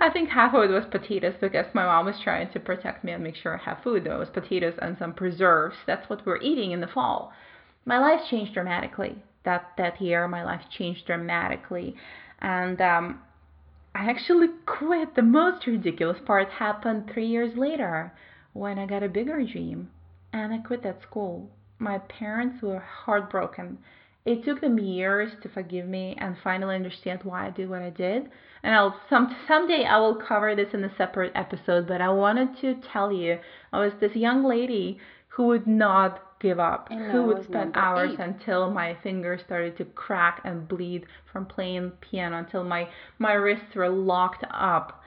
I 0.00 0.10
think 0.10 0.28
half 0.28 0.52
of 0.54 0.64
it 0.64 0.72
was 0.72 0.84
potatoes 0.90 1.34
because 1.40 1.66
my 1.74 1.84
mom 1.84 2.04
was 2.04 2.20
trying 2.22 2.50
to 2.52 2.60
protect 2.60 3.02
me 3.02 3.12
and 3.12 3.24
make 3.24 3.36
sure 3.36 3.58
I 3.58 3.62
have 3.64 3.82
food. 3.82 4.04
There 4.04 4.18
was 4.18 4.28
potatoes 4.28 4.74
and 4.80 4.98
some 4.98 5.14
preserves. 5.14 5.76
That's 5.86 6.08
what 6.10 6.24
we 6.26 6.32
we're 6.32 6.42
eating 6.42 6.72
in 6.72 6.80
the 6.80 6.86
fall. 6.86 7.32
My 7.86 7.98
life 7.98 8.20
changed 8.28 8.52
dramatically. 8.52 9.22
That 9.44 9.70
that 9.78 10.00
year, 10.00 10.26
my 10.28 10.44
life 10.44 10.62
changed 10.76 11.06
dramatically, 11.06 11.94
and 12.40 12.80
um, 12.80 13.20
I 13.94 14.10
actually 14.10 14.48
quit. 14.66 15.14
The 15.14 15.22
most 15.22 15.66
ridiculous 15.66 16.18
part 16.26 16.48
happened 16.50 17.10
three 17.12 17.26
years 17.26 17.56
later 17.56 18.12
when 18.52 18.78
I 18.78 18.86
got 18.86 19.02
a 19.02 19.08
bigger 19.08 19.42
dream 19.44 19.90
and 20.32 20.52
I 20.52 20.58
quit 20.58 20.82
that 20.82 21.02
school. 21.02 21.50
My 21.78 21.98
parents 21.98 22.62
were 22.62 22.80
heartbroken. 22.80 23.78
It 24.26 24.44
took 24.44 24.60
them 24.60 24.78
years 24.78 25.30
to 25.42 25.48
forgive 25.48 25.86
me 25.86 26.16
and 26.18 26.36
finally 26.42 26.74
understand 26.74 27.20
why 27.22 27.46
I 27.46 27.50
did 27.50 27.70
what 27.70 27.80
I 27.80 27.90
did. 27.90 28.28
And 28.64 28.74
I'll 28.74 29.00
some 29.08 29.34
someday 29.46 29.84
I 29.84 29.98
will 29.98 30.16
cover 30.16 30.56
this 30.56 30.74
in 30.74 30.82
a 30.82 30.94
separate 30.96 31.32
episode, 31.36 31.86
but 31.86 32.00
I 32.00 32.08
wanted 32.08 32.60
to 32.60 32.74
tell 32.92 33.12
you 33.12 33.38
I 33.72 33.78
was 33.78 33.92
this 34.00 34.16
young 34.16 34.42
lady 34.44 34.98
who 35.28 35.46
would 35.46 35.66
not 35.68 36.40
give 36.40 36.58
up, 36.58 36.88
And 36.90 37.12
who 37.12 37.22
would 37.26 37.44
spend 37.44 37.76
hours 37.76 38.14
eight. 38.14 38.18
until 38.18 38.70
my 38.70 38.96
fingers 39.02 39.42
started 39.46 39.76
to 39.78 39.84
crack 39.84 40.40
and 40.44 40.66
bleed 40.66 41.06
from 41.32 41.46
playing 41.46 41.92
piano 42.00 42.38
until 42.38 42.64
my 42.64 42.88
my 43.18 43.32
wrists 43.34 43.74
were 43.76 43.88
locked 43.88 44.44
up. 44.50 45.02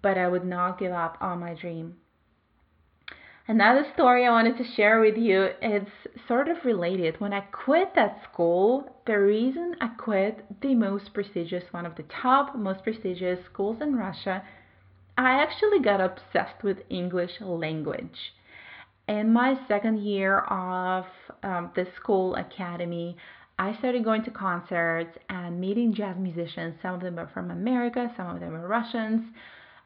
But 0.00 0.16
I 0.16 0.28
would 0.28 0.44
not 0.46 0.78
give 0.78 0.92
up 0.92 1.18
on 1.20 1.40
my 1.40 1.54
dream. 1.54 1.96
Another 3.48 3.84
story 3.94 4.24
I 4.24 4.30
wanted 4.30 4.56
to 4.58 4.72
share 4.76 5.00
with 5.00 5.16
you 5.16 5.48
it's 5.60 5.90
sort 6.28 6.48
of 6.48 6.64
related. 6.64 7.20
When 7.20 7.32
I 7.32 7.40
quit 7.40 7.92
that 7.96 8.22
school, 8.30 9.02
the 9.04 9.18
reason 9.18 9.74
I 9.80 9.88
quit 9.88 10.44
the 10.60 10.76
most 10.76 11.12
prestigious, 11.12 11.64
one 11.72 11.84
of 11.84 11.96
the 11.96 12.04
top 12.22 12.54
most 12.54 12.84
prestigious 12.84 13.40
schools 13.52 13.78
in 13.80 13.96
Russia, 13.96 14.44
I 15.18 15.42
actually 15.42 15.80
got 15.80 16.00
obsessed 16.00 16.62
with 16.62 16.78
English 16.88 17.40
language. 17.40 18.32
In 19.08 19.32
my 19.32 19.58
second 19.66 19.98
year 19.98 20.38
of 20.38 21.04
um, 21.42 21.72
the 21.74 21.88
school 21.96 22.36
academy, 22.36 23.16
I 23.58 23.76
started 23.78 24.04
going 24.04 24.22
to 24.24 24.30
concerts 24.30 25.18
and 25.28 25.60
meeting 25.60 25.92
jazz 25.92 26.16
musicians. 26.16 26.76
Some 26.80 26.94
of 26.94 27.00
them 27.00 27.18
are 27.18 27.28
from 27.34 27.50
America, 27.50 28.08
some 28.16 28.28
of 28.28 28.40
them 28.40 28.54
are 28.54 28.68
Russians. 28.68 29.24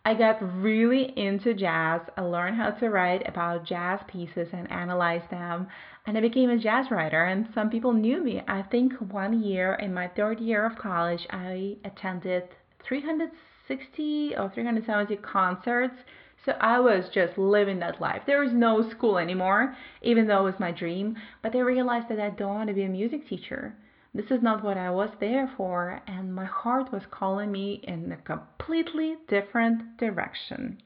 I 0.06 0.14
got 0.14 0.40
really 0.62 1.12
into 1.18 1.52
jazz. 1.52 2.00
I 2.16 2.20
learned 2.20 2.56
how 2.56 2.70
to 2.70 2.90
write 2.90 3.28
about 3.28 3.64
jazz 3.64 3.98
pieces 4.06 4.46
and 4.52 4.70
analyze 4.70 5.28
them, 5.32 5.66
and 6.06 6.16
I 6.16 6.20
became 6.20 6.48
a 6.48 6.56
jazz 6.56 6.92
writer. 6.92 7.24
And 7.24 7.48
some 7.52 7.70
people 7.70 7.92
knew 7.92 8.22
me. 8.22 8.40
I 8.46 8.62
think 8.62 8.92
one 9.10 9.42
year 9.42 9.74
in 9.74 9.92
my 9.92 10.06
third 10.06 10.38
year 10.38 10.64
of 10.64 10.78
college, 10.78 11.26
I 11.30 11.78
attended 11.84 12.44
360 12.86 14.36
or 14.36 14.48
370 14.54 15.16
concerts. 15.16 15.96
So 16.44 16.52
I 16.52 16.78
was 16.78 17.08
just 17.12 17.36
living 17.36 17.80
that 17.80 18.00
life. 18.00 18.22
There 18.28 18.44
was 18.44 18.52
no 18.52 18.88
school 18.88 19.18
anymore, 19.18 19.74
even 20.02 20.28
though 20.28 20.42
it 20.46 20.52
was 20.52 20.60
my 20.60 20.70
dream. 20.70 21.16
But 21.42 21.56
I 21.56 21.58
realized 21.58 22.10
that 22.10 22.20
I 22.20 22.30
don't 22.30 22.54
want 22.54 22.68
to 22.68 22.74
be 22.74 22.84
a 22.84 22.88
music 22.88 23.28
teacher. 23.28 23.74
This 24.16 24.30
is 24.30 24.42
not 24.42 24.64
what 24.64 24.78
I 24.78 24.90
was 24.90 25.10
there 25.20 25.46
for, 25.58 26.00
and 26.06 26.34
my 26.34 26.46
heart 26.46 26.90
was 26.90 27.02
calling 27.10 27.52
me 27.52 27.82
in 27.82 28.10
a 28.12 28.16
completely 28.16 29.16
different 29.28 29.98
direction. 29.98 30.80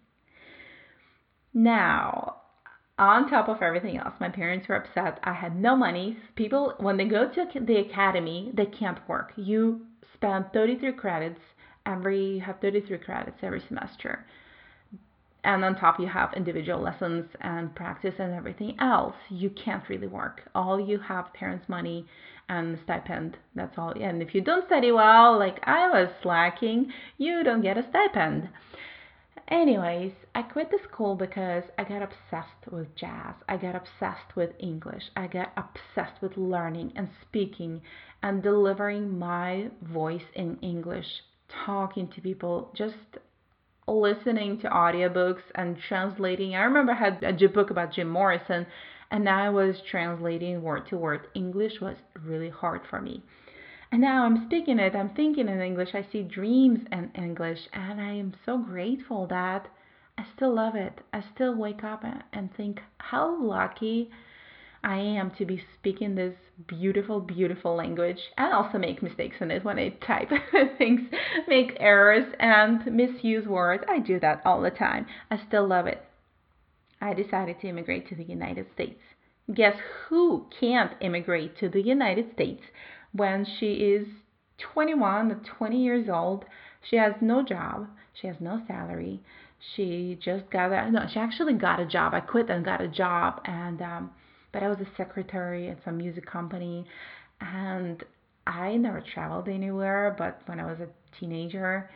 Now, 1.54 2.38
on 2.98 3.30
top 3.30 3.48
of 3.48 3.62
everything 3.62 3.98
else, 3.98 4.14
my 4.18 4.30
parents 4.30 4.66
were 4.66 4.74
upset. 4.74 5.20
I 5.22 5.32
had 5.32 5.54
no 5.54 5.76
money. 5.76 6.16
People, 6.34 6.74
when 6.78 6.96
they 6.96 7.04
go 7.04 7.28
to 7.28 7.60
the 7.60 7.76
academy, 7.76 8.50
they 8.52 8.66
can't 8.66 9.08
work. 9.08 9.32
You 9.36 9.86
spend 10.12 10.46
33 10.52 10.92
credits 10.94 11.40
every, 11.86 12.34
you 12.34 12.40
have 12.40 12.60
33 12.60 12.98
credits 12.98 13.38
every 13.42 13.60
semester. 13.60 14.26
And 15.42 15.64
on 15.64 15.74
top, 15.76 15.98
you 15.98 16.06
have 16.06 16.34
individual 16.34 16.80
lessons 16.80 17.26
and 17.40 17.74
practice 17.74 18.14
and 18.18 18.34
everything 18.34 18.76
else. 18.78 19.14
You 19.30 19.50
can't 19.50 19.88
really 19.88 20.06
work. 20.06 20.42
All 20.54 20.78
you 20.78 20.98
have 20.98 21.32
parents' 21.32 21.68
money 21.68 22.06
and 22.48 22.78
stipend. 22.84 23.38
That's 23.54 23.78
all. 23.78 23.92
And 23.92 24.22
if 24.22 24.34
you 24.34 24.42
don't 24.42 24.66
study 24.66 24.92
well, 24.92 25.38
like 25.38 25.60
I 25.64 25.88
was 25.88 26.10
slacking, 26.22 26.92
you 27.16 27.42
don't 27.42 27.62
get 27.62 27.78
a 27.78 27.86
stipend. 27.88 28.50
Anyways, 29.48 30.12
I 30.34 30.42
quit 30.42 30.70
the 30.70 30.78
school 30.88 31.16
because 31.16 31.64
I 31.76 31.84
got 31.84 32.02
obsessed 32.02 32.70
with 32.70 32.94
jazz. 32.94 33.34
I 33.48 33.56
got 33.56 33.74
obsessed 33.74 34.36
with 34.36 34.50
English. 34.60 35.02
I 35.16 35.26
got 35.26 35.52
obsessed 35.56 36.22
with 36.22 36.36
learning 36.36 36.92
and 36.94 37.08
speaking 37.22 37.82
and 38.22 38.42
delivering 38.42 39.18
my 39.18 39.70
voice 39.82 40.26
in 40.34 40.58
English, 40.62 41.24
talking 41.66 42.08
to 42.08 42.20
people, 42.20 42.70
just 42.76 43.18
listening 43.98 44.58
to 44.60 44.68
audiobooks 44.68 45.42
and 45.54 45.78
translating. 45.88 46.54
I 46.54 46.62
remember 46.62 46.92
I 46.92 46.96
had 46.96 47.22
a 47.22 47.48
book 47.48 47.70
about 47.70 47.92
Jim 47.92 48.08
Morrison 48.08 48.66
and 49.10 49.28
I 49.28 49.50
was 49.50 49.80
translating 49.90 50.62
word 50.62 50.86
to 50.88 50.96
word. 50.96 51.26
English 51.34 51.80
was 51.80 51.96
really 52.24 52.50
hard 52.50 52.82
for 52.88 53.00
me. 53.00 53.22
And 53.92 54.00
now 54.00 54.24
I'm 54.24 54.46
speaking 54.46 54.78
it, 54.78 54.94
I'm 54.94 55.10
thinking 55.10 55.48
in 55.48 55.60
English, 55.60 55.94
I 55.94 56.06
see 56.12 56.22
dreams 56.22 56.86
in 56.92 57.10
English, 57.16 57.68
and 57.72 58.00
I 58.00 58.12
am 58.12 58.34
so 58.46 58.56
grateful 58.56 59.26
that 59.26 59.66
I 60.16 60.24
still 60.36 60.54
love 60.54 60.76
it. 60.76 61.00
I 61.12 61.24
still 61.34 61.56
wake 61.56 61.82
up 61.82 62.04
and 62.32 62.54
think 62.54 62.80
how 62.98 63.42
lucky 63.42 64.10
I 64.82 64.96
am 64.98 65.30
to 65.32 65.44
be 65.44 65.62
speaking 65.78 66.14
this 66.14 66.34
beautiful, 66.66 67.20
beautiful 67.20 67.74
language 67.76 68.18
and 68.38 68.52
also 68.52 68.78
make 68.78 69.02
mistakes 69.02 69.36
in 69.40 69.50
it 69.50 69.64
when 69.64 69.78
I 69.78 69.90
type 70.06 70.30
things, 70.78 71.02
make 71.46 71.76
errors 71.78 72.32
and 72.38 72.84
misuse 72.86 73.46
words. 73.46 73.84
I 73.88 73.98
do 73.98 74.18
that 74.20 74.40
all 74.44 74.62
the 74.62 74.70
time. 74.70 75.06
I 75.30 75.40
still 75.46 75.66
love 75.66 75.86
it. 75.86 76.02
I 77.00 77.14
decided 77.14 77.60
to 77.60 77.68
immigrate 77.68 78.08
to 78.08 78.14
the 78.14 78.24
United 78.24 78.66
States. 78.74 79.00
Guess 79.52 79.76
who 80.08 80.46
can't 80.58 80.92
immigrate 81.00 81.58
to 81.58 81.68
the 81.68 81.82
United 81.82 82.32
States 82.34 82.62
when 83.12 83.44
she 83.58 83.72
is 83.74 84.06
21 84.58 85.32
or 85.32 85.40
20 85.58 85.82
years 85.82 86.08
old? 86.08 86.44
She 86.88 86.96
has 86.96 87.14
no 87.20 87.42
job, 87.42 87.88
she 88.14 88.26
has 88.26 88.36
no 88.40 88.62
salary. 88.66 89.22
She 89.74 90.18
just 90.22 90.50
got 90.50 90.72
a 90.72 90.90
no, 90.90 91.06
she 91.12 91.18
actually 91.18 91.52
got 91.54 91.80
a 91.80 91.86
job. 91.86 92.14
I 92.14 92.20
quit 92.20 92.48
and 92.48 92.64
got 92.64 92.80
a 92.80 92.88
job 92.88 93.42
and 93.44 93.82
um 93.82 94.10
but 94.52 94.62
I 94.62 94.68
was 94.68 94.78
a 94.80 94.96
secretary 94.96 95.68
at 95.68 95.78
some 95.84 95.98
music 95.98 96.26
company 96.26 96.86
and 97.40 98.02
I 98.46 98.76
never 98.76 99.02
traveled 99.14 99.48
anywhere, 99.48 100.14
but 100.18 100.40
when 100.46 100.60
I 100.60 100.66
was 100.66 100.80
a 100.80 100.88
teenager, 101.18 101.90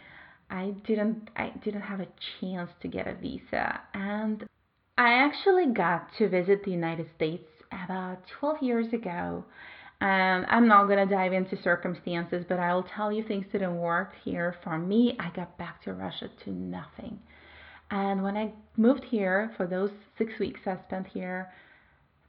I 0.51 0.75
didn't 0.87 1.31
I 1.37 1.53
didn't 1.65 1.83
have 1.83 2.01
a 2.01 2.09
chance 2.41 2.71
to 2.83 2.89
get 2.89 3.07
a 3.07 3.15
visa 3.15 3.81
and 3.95 4.47
I 4.97 5.13
actually 5.15 5.73
got 5.73 6.09
to 6.19 6.29
visit 6.29 6.65
the 6.65 6.71
United 6.71 7.09
States 7.17 7.49
about 7.85 8.19
12 8.39 8.63
years 8.63 8.93
ago. 8.93 9.45
And 10.01 10.45
I'm 10.49 10.69
not 10.69 10.87
going 10.87 11.07
to 11.07 11.13
dive 11.13 11.33
into 11.33 11.61
circumstances, 11.63 12.45
but 12.49 12.61
I'll 12.61 12.87
tell 12.95 13.11
you 13.11 13.25
things 13.25 13.47
didn't 13.51 13.77
work 13.79 14.13
here 14.25 14.55
for 14.63 14.79
me. 14.79 15.17
I 15.19 15.31
got 15.35 15.57
back 15.57 15.83
to 15.85 15.95
Russia 15.95 16.29
to 16.45 16.51
nothing. 16.51 17.19
And 17.91 18.23
when 18.23 18.37
I 18.37 18.53
moved 18.77 19.05
here 19.05 19.53
for 19.57 19.67
those 19.67 19.91
six 20.19 20.33
weeks 20.39 20.61
I 20.67 20.79
spent 20.87 21.07
here, 21.07 21.51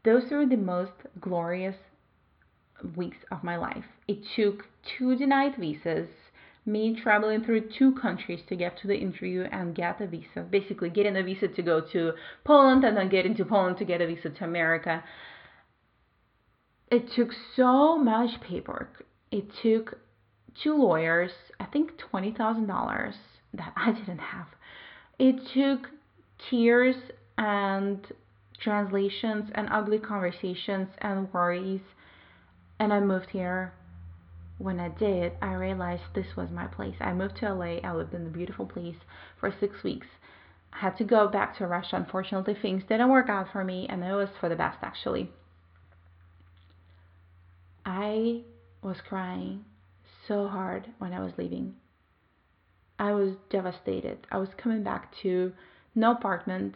those 0.06 0.30
were 0.32 0.46
the 0.46 0.56
most 0.56 0.94
glorious 1.20 1.76
weeks 2.96 3.18
of 3.32 3.44
my 3.44 3.58
life. 3.58 3.86
It 4.08 4.20
took 4.36 4.66
two 4.98 5.16
denied 5.16 5.56
visas, 5.58 6.08
me 6.66 7.00
traveling 7.02 7.44
through 7.44 7.70
two 7.78 7.94
countries 7.96 8.42
to 8.48 8.56
get 8.56 8.78
to 8.80 8.88
the 8.88 8.96
interview 8.96 9.48
and 9.52 9.76
get 9.76 10.02
a 10.02 10.08
visa. 10.08 10.46
Basically, 10.50 10.90
getting 10.90 11.18
a 11.18 11.24
visa 11.24 11.48
to 11.48 11.62
go 11.62 11.82
to 11.82 12.14
Poland 12.44 12.84
and 12.84 12.96
then 12.96 13.10
getting 13.10 13.36
to 13.36 13.46
Poland 13.46 13.78
to 13.78 13.86
get 13.86 14.02
a 14.02 14.08
visa 14.08 14.30
to 14.30 14.44
America. 14.44 15.04
It 16.92 17.12
took 17.16 17.32
so 17.56 17.98
much 17.98 18.42
paperwork. 18.42 19.06
It 19.32 19.46
took 19.62 20.00
two 20.64 20.76
lawyers, 20.76 21.32
I 21.60 21.66
think 21.66 21.94
$20,000 22.14 23.14
that 23.54 23.74
I 23.76 23.92
didn't 23.92 24.20
have. 24.20 24.48
It 25.18 25.36
took 25.54 25.90
tears 26.50 26.96
and 27.38 28.06
translations 28.66 29.50
and 29.56 29.70
ugly 29.72 30.00
conversations 30.00 30.90
and 30.98 31.32
worries. 31.34 31.82
And 32.80 32.92
I 32.92 33.00
moved 33.00 33.30
here 33.30 33.74
when 34.58 34.80
I 34.80 34.90
did, 34.90 35.34
I 35.42 35.54
realized 35.54 36.04
this 36.14 36.36
was 36.38 36.50
my 36.50 36.68
place. 36.68 36.96
I 37.00 37.14
moved 37.14 37.38
to 37.38 37.54
LA. 37.54 37.78
I 37.84 37.94
lived 37.94 38.14
in 38.14 38.26
a 38.26 38.30
beautiful 38.30 38.66
place 38.66 38.96
for 39.40 39.54
six 39.60 39.84
weeks. 39.84 40.08
I 40.74 40.80
had 40.80 40.98
to 40.98 41.04
go 41.04 41.28
back 41.28 41.58
to 41.58 41.68
Russia. 41.68 41.98
Unfortunately, 41.98 42.56
things 42.62 42.84
didn't 42.88 43.10
work 43.10 43.30
out 43.30 43.48
for 43.52 43.64
me, 43.64 43.86
and 43.90 44.04
it 44.04 44.14
was 44.14 44.30
for 44.40 44.50
the 44.50 44.56
best, 44.56 44.78
actually. 44.82 45.30
I 47.86 48.42
was 48.82 48.98
crying 49.08 49.66
so 50.28 50.48
hard 50.48 50.88
when 50.98 51.14
I 51.14 51.20
was 51.20 51.34
leaving. 51.38 51.76
I 52.98 53.12
was 53.12 53.36
devastated. 53.50 54.26
I 54.32 54.38
was 54.38 54.50
coming 54.58 54.84
back 54.84 55.14
to 55.22 55.54
no 55.94 56.12
apartment. 56.12 56.76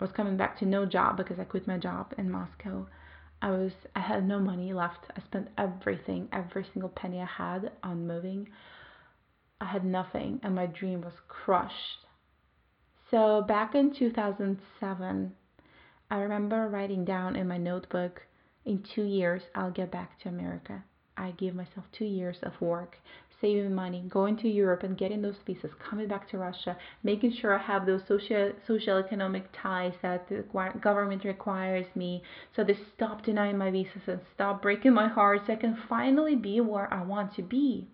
Was 0.00 0.10
coming 0.12 0.36
back 0.36 0.58
to 0.58 0.66
no 0.66 0.86
job 0.86 1.16
because 1.16 1.38
I 1.38 1.44
quit 1.44 1.66
my 1.66 1.78
job 1.78 2.14
in 2.18 2.30
Moscow. 2.30 2.86
I 3.40 3.50
was 3.50 3.72
I 3.94 4.00
had 4.00 4.26
no 4.26 4.38
money 4.38 4.72
left. 4.72 5.06
I 5.16 5.20
spent 5.20 5.48
everything, 5.56 6.28
every 6.32 6.64
single 6.72 6.90
penny 6.90 7.20
I 7.20 7.26
had 7.26 7.72
on 7.82 8.06
moving. 8.06 8.48
I 9.60 9.66
had 9.66 9.84
nothing 9.84 10.40
and 10.42 10.54
my 10.54 10.66
dream 10.66 11.00
was 11.02 11.14
crushed. 11.28 12.06
So 13.10 13.42
back 13.42 13.74
in 13.74 13.94
2007, 13.94 15.32
I 16.10 16.18
remember 16.18 16.68
writing 16.68 17.04
down 17.04 17.36
in 17.36 17.48
my 17.48 17.58
notebook 17.58 18.22
in 18.64 18.82
2 18.94 19.02
years 19.02 19.42
I'll 19.54 19.70
get 19.70 19.90
back 19.90 20.18
to 20.20 20.28
America. 20.28 20.84
I 21.16 21.32
gave 21.32 21.54
myself 21.54 21.86
2 21.92 22.04
years 22.04 22.38
of 22.42 22.60
work 22.60 22.96
saving 23.40 23.74
money, 23.74 24.02
going 24.08 24.36
to 24.36 24.48
Europe 24.48 24.82
and 24.82 24.98
getting 24.98 25.22
those 25.22 25.38
visas, 25.46 25.70
coming 25.78 26.08
back 26.08 26.28
to 26.30 26.38
Russia, 26.38 26.76
making 27.02 27.32
sure 27.32 27.58
I 27.58 27.62
have 27.62 27.86
those 27.86 28.02
social 28.08 28.52
social 28.66 28.98
economic 28.98 29.44
ties 29.52 29.94
that 30.02 30.28
the 30.28 30.44
government 30.80 31.24
requires 31.24 31.86
me, 31.94 32.22
so 32.54 32.64
they 32.64 32.78
stop 32.94 33.24
denying 33.24 33.58
my 33.58 33.70
visas 33.70 34.02
and 34.06 34.20
stop 34.34 34.62
breaking 34.62 34.94
my 34.94 35.08
heart, 35.08 35.42
so 35.46 35.52
I 35.52 35.56
can 35.56 35.76
finally 35.88 36.34
be 36.34 36.60
where 36.60 36.92
I 36.92 37.02
want 37.02 37.34
to 37.36 37.42
be. 37.42 37.86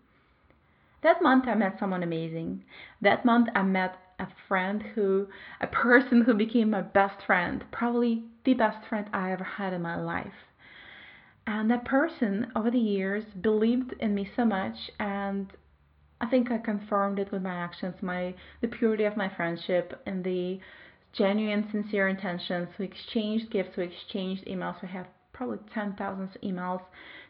That 1.03 1.21
month 1.21 1.47
I 1.47 1.55
met 1.55 1.79
someone 1.79 2.03
amazing. 2.03 2.65
That 3.03 3.27
month 3.27 3.49
I 3.55 3.63
met 3.63 3.97
a 4.19 4.27
friend 4.49 4.83
who, 4.95 5.29
a 5.61 5.67
person 5.67 6.23
who 6.23 6.33
became 6.33 6.71
my 6.71 6.81
best 6.81 7.23
friend, 7.27 7.65
probably 7.71 8.25
the 8.45 8.55
best 8.55 8.87
friend 8.89 9.11
I 9.13 9.33
ever 9.33 9.45
had 9.45 9.75
in 9.75 9.83
my 9.83 9.97
life. 9.97 10.33
And 11.47 11.71
that 11.71 11.85
person 11.85 12.51
over 12.57 12.71
the 12.71 12.79
years 12.79 13.25
believed 13.41 13.93
in 14.01 14.15
me 14.15 14.31
so 14.35 14.45
much 14.45 14.91
and 14.99 15.53
I 16.21 16.27
think 16.27 16.51
I 16.51 16.59
confirmed 16.59 17.19
it 17.19 17.31
with 17.33 17.43
my 17.43 17.55
actions, 17.55 17.97
my 18.01 18.35
the 18.63 18.69
purity 18.69 19.05
of 19.05 19.17
my 19.17 19.29
friendship 19.29 20.01
and 20.07 20.25
the 20.25 20.59
genuine 21.13 21.69
sincere 21.71 22.09
intentions. 22.09 22.69
We 22.79 22.87
exchanged 22.87 23.51
gifts, 23.51 23.77
we 23.77 23.85
exchanged 23.85 24.47
emails. 24.47 24.81
We 24.81 24.89
have 24.89 25.07
probably 25.35 25.59
10,000 25.75 26.31
emails, 26.43 26.81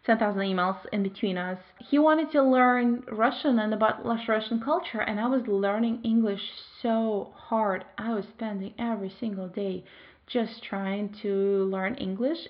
10,000 0.04 0.40
emails 0.42 0.78
in 0.92 1.02
between 1.02 1.38
us. 1.38 1.58
He 1.78 1.98
wanted 1.98 2.30
to 2.32 2.42
learn 2.42 3.02
Russian 3.10 3.58
and 3.58 3.74
about 3.74 4.04
Russian 4.04 4.60
culture, 4.60 5.00
and 5.00 5.18
I 5.18 5.26
was 5.26 5.46
learning 5.48 6.02
English 6.04 6.42
so 6.82 7.32
hard. 7.34 7.84
I 7.98 8.14
was 8.14 8.26
spending 8.26 8.74
every 8.78 9.12
single 9.18 9.48
day 9.48 9.84
just 10.26 10.62
trying 10.62 11.14
to 11.22 11.64
learn 11.64 11.94
English 11.96 12.46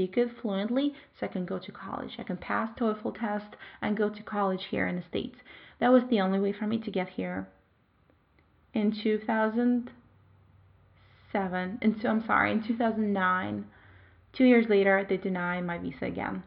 speak 0.00 0.16
it 0.16 0.30
fluently 0.40 0.94
so 1.18 1.26
I 1.26 1.28
can 1.28 1.44
go 1.44 1.58
to 1.58 1.72
college. 1.72 2.12
I 2.18 2.22
can 2.22 2.38
pass 2.38 2.70
TOEFL 2.78 3.20
test 3.20 3.54
and 3.82 3.98
go 3.98 4.08
to 4.08 4.22
college 4.22 4.64
here 4.70 4.88
in 4.88 4.96
the 4.96 5.02
States. 5.02 5.36
That 5.78 5.92
was 5.92 6.04
the 6.08 6.20
only 6.20 6.40
way 6.40 6.54
for 6.58 6.66
me 6.66 6.78
to 6.78 6.90
get 6.90 7.10
here. 7.10 7.46
In 8.72 8.98
2007, 9.02 11.78
in, 11.82 12.00
so 12.00 12.08
I'm 12.08 12.24
sorry, 12.26 12.52
in 12.52 12.66
2009, 12.66 13.66
two 14.32 14.44
years 14.44 14.64
later, 14.70 15.04
they 15.06 15.18
denied 15.18 15.66
my 15.66 15.76
visa 15.76 16.06
again. 16.06 16.44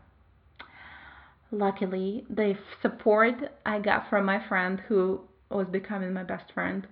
Luckily, 1.52 2.26
the 2.28 2.58
support 2.82 3.36
I 3.68 3.78
got 3.78 4.10
from 4.10 4.26
my 4.26 4.44
friend 4.48 4.82
who 4.88 5.22
was 5.52 5.68
becoming 5.68 6.12
my 6.12 6.24
best 6.24 6.52
friend 6.54 6.88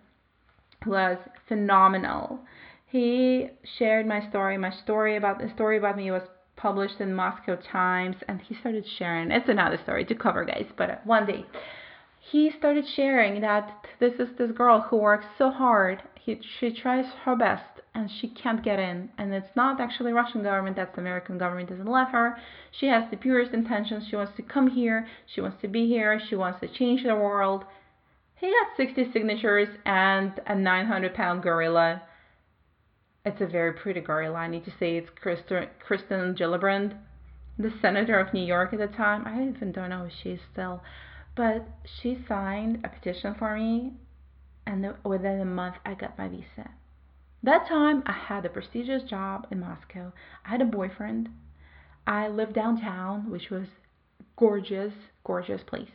was 0.86 1.18
phenomenal. 1.48 2.42
He 2.86 3.50
shared 3.80 4.06
my 4.06 4.30
story. 4.30 4.60
My 4.60 4.72
story 4.84 5.16
about 5.16 5.40
the 5.40 5.50
story 5.56 5.78
about 5.78 5.98
me 5.98 6.12
was 6.12 6.22
published 6.62 7.00
in 7.00 7.14
Moscow 7.14 7.58
Times, 7.72 8.18
and 8.28 8.40
he 8.42 8.56
started 8.56 8.86
sharing. 8.98 9.32
It's 9.32 9.50
another 9.50 9.80
story 9.84 10.06
to 10.06 10.16
cover, 10.16 10.46
guys, 10.46 10.68
but 10.78 11.06
one 11.06 11.26
day 11.26 11.46
he 12.32 12.52
started 12.58 12.86
sharing 12.96 13.42
that 13.42 13.86
this 14.00 14.14
is 14.20 14.30
this 14.38 14.52
girl 14.52 14.80
who 14.82 14.98
works 14.98 15.26
so 15.38 15.50
hard. 15.50 16.04
He, 16.20 16.40
she 16.60 16.72
tries 16.72 17.06
her 17.26 17.36
best 17.36 17.82
and 17.94 18.10
she 18.10 18.30
can't 18.30 18.64
get 18.64 18.80
in. 18.80 19.10
And 19.18 19.34
it's 19.34 19.56
not 19.56 19.82
actually 19.82 20.14
Russian 20.14 20.44
government, 20.44 20.76
that's 20.76 20.96
the 20.96 21.02
American 21.02 21.38
government 21.38 21.70
doesn't 21.70 21.88
let 21.88 22.10
her. 22.10 22.38
She 22.80 22.86
has 22.88 23.10
the 23.10 23.18
purest 23.18 23.54
intentions. 23.54 24.06
She 24.08 24.16
wants 24.16 24.34
to 24.38 24.44
come 24.44 24.70
here. 24.70 25.08
She 25.34 25.42
wants 25.42 25.60
to 25.62 25.68
be 25.68 25.88
here. 25.88 26.22
She 26.30 26.36
wants 26.36 26.60
to 26.62 26.68
change 26.68 27.04
the 27.04 27.16
world. 27.16 27.66
He 28.36 28.48
got 28.48 28.78
60 28.78 29.12
signatures 29.12 29.68
and 29.86 30.40
a 30.48 30.56
900 30.56 31.14
pound 31.14 31.44
gorilla 31.44 32.04
it's 33.26 33.42
a 33.42 33.46
very 33.46 33.74
pretty 33.74 34.02
girl. 34.02 34.36
I 34.36 34.48
need 34.48 34.66
to 34.66 34.74
say 34.80 34.98
it's 34.98 35.10
Kristen, 35.22 35.68
Kristen 35.80 36.36
Gillibrand, 36.36 36.96
the 37.58 37.72
senator 37.82 38.20
of 38.20 38.34
New 38.34 38.44
York 38.44 38.74
at 38.74 38.80
the 38.80 38.88
time. 38.88 39.26
I 39.28 39.48
even 39.48 39.72
don't 39.72 39.90
know 39.90 40.06
if 40.06 40.14
she's 40.24 40.40
still, 40.52 40.82
but 41.36 41.68
she 42.02 42.18
signed 42.28 42.84
a 42.84 42.90
petition 42.90 43.36
for 43.36 43.56
me, 43.56 43.94
and 44.66 44.94
within 45.04 45.40
a 45.40 45.46
month 45.46 45.76
I 45.86 45.94
got 45.94 46.18
my 46.18 46.28
visa. 46.28 46.72
That 47.44 47.68
time 47.68 48.04
I 48.06 48.12
had 48.12 48.46
a 48.46 48.50
prestigious 48.50 49.04
job 49.04 49.48
in 49.52 49.60
Moscow. 49.60 50.14
I 50.46 50.50
had 50.50 50.62
a 50.62 50.66
boyfriend. 50.66 51.30
I 52.08 52.28
lived 52.28 52.54
downtown, 52.54 53.30
which 53.30 53.50
was 53.50 53.68
gorgeous, 54.36 54.94
gorgeous 55.24 55.62
place. 55.64 55.90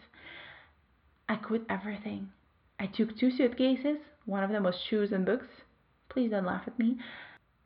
I 1.28 1.36
quit 1.36 1.62
everything. 1.68 2.30
I 2.78 2.86
took 2.86 3.16
two 3.16 3.30
suitcases. 3.30 3.98
One 4.26 4.44
of 4.44 4.50
them 4.50 4.64
was 4.64 4.76
shoes 4.88 5.10
and 5.12 5.26
books. 5.26 5.46
Please 6.16 6.30
don't 6.30 6.46
laugh 6.46 6.62
at 6.66 6.78
me. 6.78 6.96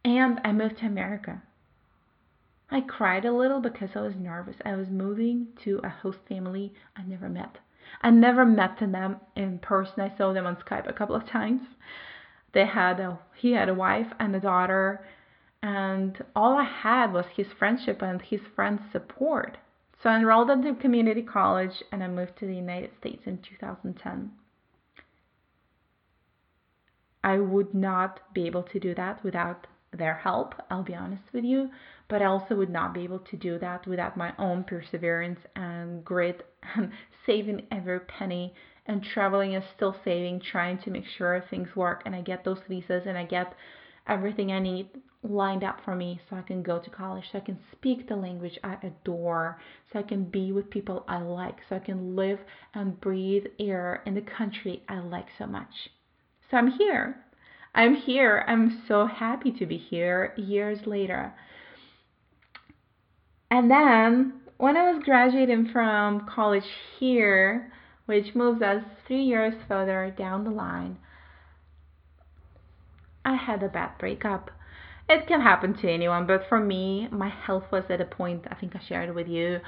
And 0.04 0.40
I 0.42 0.50
moved 0.50 0.78
to 0.78 0.86
America. 0.86 1.40
I 2.68 2.80
cried 2.80 3.24
a 3.24 3.32
little 3.32 3.60
because 3.60 3.90
I 3.94 4.00
was 4.00 4.16
nervous. 4.16 4.56
I 4.64 4.74
was 4.74 4.88
moving 4.88 5.46
to 5.62 5.80
a 5.84 5.88
host 5.88 6.18
family 6.28 6.74
I 6.96 7.02
never 7.02 7.28
met. 7.28 7.58
I 8.02 8.10
never 8.10 8.44
met 8.44 8.80
them 8.80 9.20
in 9.36 9.60
person. 9.60 10.00
I 10.00 10.16
saw 10.16 10.32
them 10.32 10.46
on 10.46 10.56
Skype 10.56 10.88
a 10.88 10.92
couple 10.92 11.14
of 11.14 11.28
times. 11.28 11.60
They 12.52 12.66
had 12.66 12.98
a 12.98 13.20
he 13.36 13.52
had 13.52 13.68
a 13.68 13.74
wife 13.74 14.08
and 14.18 14.34
a 14.34 14.40
daughter, 14.40 15.06
and 15.62 16.20
all 16.34 16.58
I 16.58 16.64
had 16.64 17.12
was 17.12 17.26
his 17.26 17.52
friendship 17.56 18.02
and 18.02 18.20
his 18.20 18.40
friends' 18.56 18.82
support. 18.90 19.58
So 20.02 20.10
I 20.10 20.16
enrolled 20.16 20.50
at 20.50 20.64
the 20.64 20.74
community 20.74 21.22
college 21.22 21.84
and 21.92 22.02
I 22.02 22.08
moved 22.08 22.36
to 22.38 22.46
the 22.46 22.56
United 22.56 22.96
States 22.98 23.22
in 23.26 23.38
2010. 23.38 24.32
I 27.22 27.38
would 27.38 27.74
not 27.74 28.20
be 28.32 28.46
able 28.46 28.62
to 28.64 28.80
do 28.80 28.94
that 28.94 29.22
without 29.22 29.66
their 29.92 30.14
help, 30.14 30.54
I'll 30.70 30.82
be 30.82 30.94
honest 30.94 31.24
with 31.32 31.44
you, 31.44 31.70
but 32.08 32.22
I 32.22 32.26
also 32.26 32.54
would 32.56 32.70
not 32.70 32.94
be 32.94 33.02
able 33.02 33.18
to 33.18 33.36
do 33.36 33.58
that 33.58 33.86
without 33.86 34.16
my 34.16 34.32
own 34.38 34.64
perseverance 34.64 35.40
and 35.56 36.04
grit 36.04 36.46
and 36.74 36.92
saving 37.26 37.66
every 37.70 38.00
penny 38.00 38.54
and 38.86 39.02
traveling 39.02 39.54
and 39.54 39.64
still 39.76 39.96
saving, 40.04 40.40
trying 40.40 40.78
to 40.78 40.90
make 40.90 41.06
sure 41.06 41.40
things 41.50 41.74
work 41.76 42.02
and 42.06 42.14
I 42.14 42.22
get 42.22 42.44
those 42.44 42.60
visas 42.68 43.06
and 43.06 43.18
I 43.18 43.24
get 43.24 43.54
everything 44.06 44.52
I 44.52 44.60
need 44.60 44.88
lined 45.22 45.64
up 45.64 45.80
for 45.84 45.94
me 45.94 46.20
so 46.28 46.36
I 46.36 46.42
can 46.42 46.62
go 46.62 46.78
to 46.78 46.90
college, 46.90 47.24
so 47.30 47.38
I 47.38 47.42
can 47.42 47.58
speak 47.72 48.08
the 48.08 48.16
language 48.16 48.58
I 48.64 48.78
adore, 48.82 49.60
so 49.92 49.98
I 49.98 50.02
can 50.02 50.24
be 50.24 50.52
with 50.52 50.70
people 50.70 51.04
I 51.06 51.20
like, 51.20 51.58
so 51.68 51.76
I 51.76 51.80
can 51.80 52.16
live 52.16 52.38
and 52.74 52.98
breathe 53.00 53.44
air 53.58 54.02
in 54.06 54.14
the 54.14 54.22
country 54.22 54.82
I 54.88 55.00
like 55.00 55.28
so 55.36 55.46
much. 55.46 55.90
So 56.50 56.56
I'm 56.56 56.70
here. 56.72 57.16
I'm 57.74 57.94
here. 57.94 58.44
I'm 58.48 58.82
so 58.88 59.06
happy 59.06 59.52
to 59.52 59.66
be 59.66 59.76
here 59.76 60.34
years 60.36 60.78
later. 60.86 61.32
And 63.50 63.70
then 63.70 64.40
when 64.58 64.76
I 64.76 64.92
was 64.92 65.02
graduating 65.04 65.68
from 65.72 66.26
college 66.26 66.64
here, 66.98 67.72
which 68.06 68.34
moves 68.34 68.62
us 68.62 68.82
three 69.06 69.22
years 69.22 69.54
further 69.68 70.12
down 70.16 70.44
the 70.44 70.50
line, 70.50 70.98
I 73.24 73.36
had 73.36 73.62
a 73.62 73.68
bad 73.68 73.98
breakup. 73.98 74.50
It 75.08 75.26
can 75.26 75.40
happen 75.40 75.74
to 75.74 75.90
anyone, 75.90 76.26
but 76.26 76.48
for 76.48 76.60
me, 76.60 77.08
my 77.10 77.28
health 77.28 77.64
was 77.72 77.84
at 77.90 78.00
a 78.00 78.04
point 78.04 78.46
I 78.50 78.54
think 78.54 78.74
I 78.74 78.80
shared 78.88 79.14
with 79.14 79.28
you. 79.28 79.60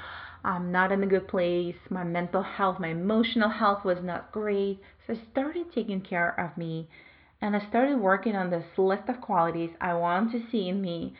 I'm 0.45 0.71
not 0.71 0.91
in 0.91 1.03
a 1.03 1.07
good 1.07 1.27
place. 1.27 1.75
My 1.89 2.03
mental 2.03 2.43
health, 2.43 2.79
my 2.79 2.89
emotional 2.89 3.49
health 3.49 3.85
was 3.85 3.99
not 4.03 4.31
great. 4.31 4.81
So 5.07 5.13
I 5.13 5.31
started 5.31 5.71
taking 5.73 6.01
care 6.01 6.37
of 6.39 6.57
me 6.57 6.89
and 7.41 7.55
I 7.55 7.67
started 7.69 7.97
working 7.97 8.35
on 8.35 8.49
this 8.49 8.65
list 8.77 9.03
of 9.07 9.21
qualities 9.21 9.71
I 9.79 9.93
want 9.93 10.31
to 10.31 10.43
see 10.51 10.67
in 10.67 10.81
me. 10.81 11.13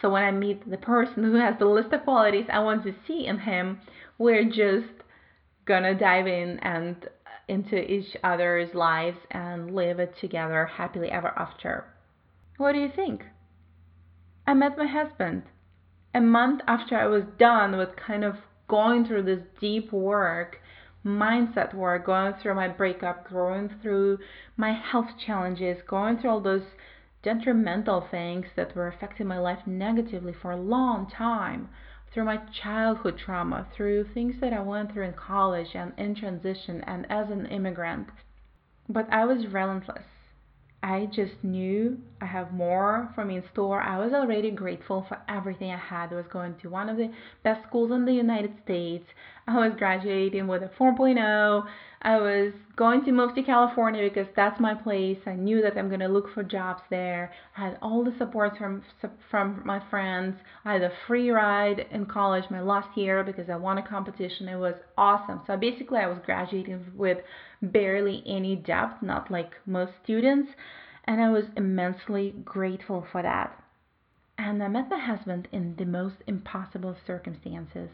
So 0.00 0.10
when 0.10 0.22
I 0.22 0.30
meet 0.30 0.68
the 0.70 0.78
person 0.78 1.24
who 1.24 1.34
has 1.34 1.58
the 1.58 1.66
list 1.66 1.92
of 1.92 2.04
qualities 2.04 2.46
I 2.52 2.60
want 2.60 2.84
to 2.84 2.94
see 3.06 3.26
in 3.26 3.40
him, 3.40 3.80
we're 4.18 4.44
just 4.44 5.02
gonna 5.66 5.94
dive 5.94 6.26
in 6.26 6.58
and 6.60 7.08
into 7.48 7.76
each 7.76 8.16
other's 8.24 8.74
lives 8.74 9.18
and 9.30 9.74
live 9.74 9.98
it 9.98 10.14
together 10.20 10.64
happily 10.64 11.10
ever 11.10 11.28
after. 11.38 11.84
What 12.56 12.72
do 12.72 12.78
you 12.78 12.90
think? 12.94 13.24
I 14.46 14.54
met 14.54 14.78
my 14.78 14.86
husband 14.86 15.42
a 16.14 16.20
month 16.20 16.62
after 16.66 16.96
I 16.96 17.06
was 17.06 17.24
done 17.38 17.76
with 17.76 17.96
kind 17.96 18.24
of 18.24 18.36
going 18.68 19.04
through 19.04 19.22
this 19.22 19.42
deep 19.60 19.92
work 19.92 20.58
mindset 21.04 21.74
work, 21.74 22.06
going 22.06 22.32
through 22.40 22.54
my 22.54 22.68
breakup, 22.68 23.28
going 23.28 23.68
through 23.82 24.18
my 24.56 24.72
health 24.72 25.08
challenges, 25.26 25.78
going 25.88 26.16
through 26.16 26.30
all 26.30 26.40
those 26.40 26.62
detrimental 27.22 28.06
things 28.10 28.46
that 28.56 28.74
were 28.74 28.88
affecting 28.88 29.26
my 29.26 29.38
life 29.38 29.66
negatively 29.66 30.32
for 30.32 30.52
a 30.52 30.56
long 30.56 31.08
time, 31.10 31.68
through 32.12 32.24
my 32.24 32.38
childhood 32.62 33.18
trauma, 33.18 33.66
through 33.74 34.04
things 34.12 34.34
that 34.40 34.52
I 34.52 34.60
went 34.60 34.92
through 34.92 35.06
in 35.06 35.14
college 35.14 35.74
and 35.74 35.92
in 35.96 36.14
transition 36.14 36.82
and 36.86 37.06
as 37.10 37.30
an 37.30 37.46
immigrant. 37.46 38.08
But 38.88 39.10
I 39.10 39.24
was 39.24 39.46
relentless. 39.46 40.04
I 40.82 41.06
just 41.06 41.44
knew 41.44 41.98
I 42.20 42.26
have 42.26 42.52
more 42.52 43.12
me 43.24 43.36
in 43.36 43.44
store. 43.52 43.80
I 43.80 43.98
was 44.04 44.12
already 44.12 44.50
grateful 44.50 45.06
for 45.08 45.18
everything 45.28 45.70
I 45.70 45.76
had. 45.76 46.12
I 46.12 46.16
was 46.16 46.26
going 46.26 46.56
to 46.62 46.68
one 46.70 46.88
of 46.88 46.96
the 46.96 47.12
best 47.44 47.62
schools 47.68 47.92
in 47.92 48.04
the 48.04 48.12
United 48.12 48.52
States. 48.64 49.04
I 49.46 49.68
was 49.68 49.76
graduating 49.78 50.48
with 50.48 50.62
a 50.62 50.70
4.0. 50.78 51.66
I 52.04 52.18
was 52.18 52.52
going 52.74 53.04
to 53.04 53.12
move 53.12 53.36
to 53.36 53.44
California 53.44 54.08
because 54.08 54.26
that's 54.34 54.58
my 54.58 54.74
place. 54.74 55.18
I 55.24 55.34
knew 55.34 55.62
that 55.62 55.78
I'm 55.78 55.86
going 55.86 56.00
to 56.00 56.08
look 56.08 56.34
for 56.34 56.42
jobs 56.42 56.82
there. 56.90 57.32
I 57.56 57.66
had 57.66 57.78
all 57.80 58.02
the 58.02 58.12
support 58.18 58.58
from 58.58 58.82
from 59.30 59.62
my 59.64 59.80
friends. 59.88 60.36
I 60.64 60.72
had 60.72 60.82
a 60.82 60.90
free 61.06 61.30
ride 61.30 61.86
in 61.92 62.06
college 62.06 62.50
my 62.50 62.60
last 62.60 62.96
year 62.98 63.22
because 63.22 63.48
I 63.48 63.54
won 63.54 63.78
a 63.78 63.88
competition. 63.88 64.48
It 64.48 64.56
was 64.56 64.74
awesome. 64.98 65.42
So 65.46 65.56
basically 65.56 66.00
I 66.00 66.08
was 66.08 66.18
graduating 66.26 66.84
with 66.96 67.18
barely 67.62 68.24
any 68.26 68.56
debt, 68.56 69.00
not 69.00 69.30
like 69.30 69.52
most 69.64 69.92
students, 70.02 70.50
and 71.04 71.20
I 71.20 71.30
was 71.30 71.44
immensely 71.56 72.34
grateful 72.44 73.06
for 73.12 73.22
that. 73.22 73.56
And 74.36 74.60
I 74.60 74.66
met 74.66 74.90
my 74.90 74.98
husband 74.98 75.46
in 75.52 75.76
the 75.76 75.84
most 75.84 76.16
impossible 76.26 76.96
circumstances. 77.06 77.90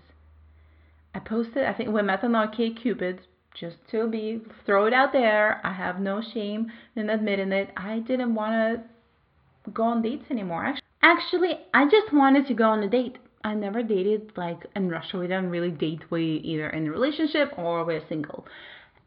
I 1.14 1.18
posted, 1.18 1.64
I 1.64 1.74
think 1.74 1.90
we 1.90 2.00
met 2.00 2.24
on 2.24 2.32
OkCupid 2.32 3.18
just 3.60 3.76
to 3.90 4.08
be 4.08 4.40
throw 4.64 4.86
it 4.86 4.92
out 4.92 5.12
there. 5.12 5.60
I 5.64 5.72
have 5.72 6.00
no 6.00 6.22
shame 6.34 6.70
in 6.96 7.10
admitting 7.10 7.52
it. 7.52 7.70
I 7.76 8.00
didn't 8.00 8.34
want 8.34 8.52
to 8.52 9.70
go 9.70 9.84
on 9.84 10.02
dates 10.02 10.24
anymore. 10.30 10.74
Actually, 11.02 11.58
I 11.74 11.84
just 11.84 12.12
wanted 12.12 12.46
to 12.48 12.54
go 12.54 12.64
on 12.64 12.82
a 12.82 12.88
date. 12.88 13.18
I 13.44 13.54
never 13.54 13.82
dated 13.82 14.32
like 14.36 14.66
in 14.74 14.88
Russia. 14.88 15.18
We 15.18 15.26
didn't 15.26 15.50
really 15.50 15.70
date. 15.70 16.10
We 16.10 16.40
either 16.44 16.70
in 16.70 16.86
a 16.86 16.90
relationship 16.90 17.52
or 17.56 17.84
we're 17.84 18.06
single. 18.08 18.46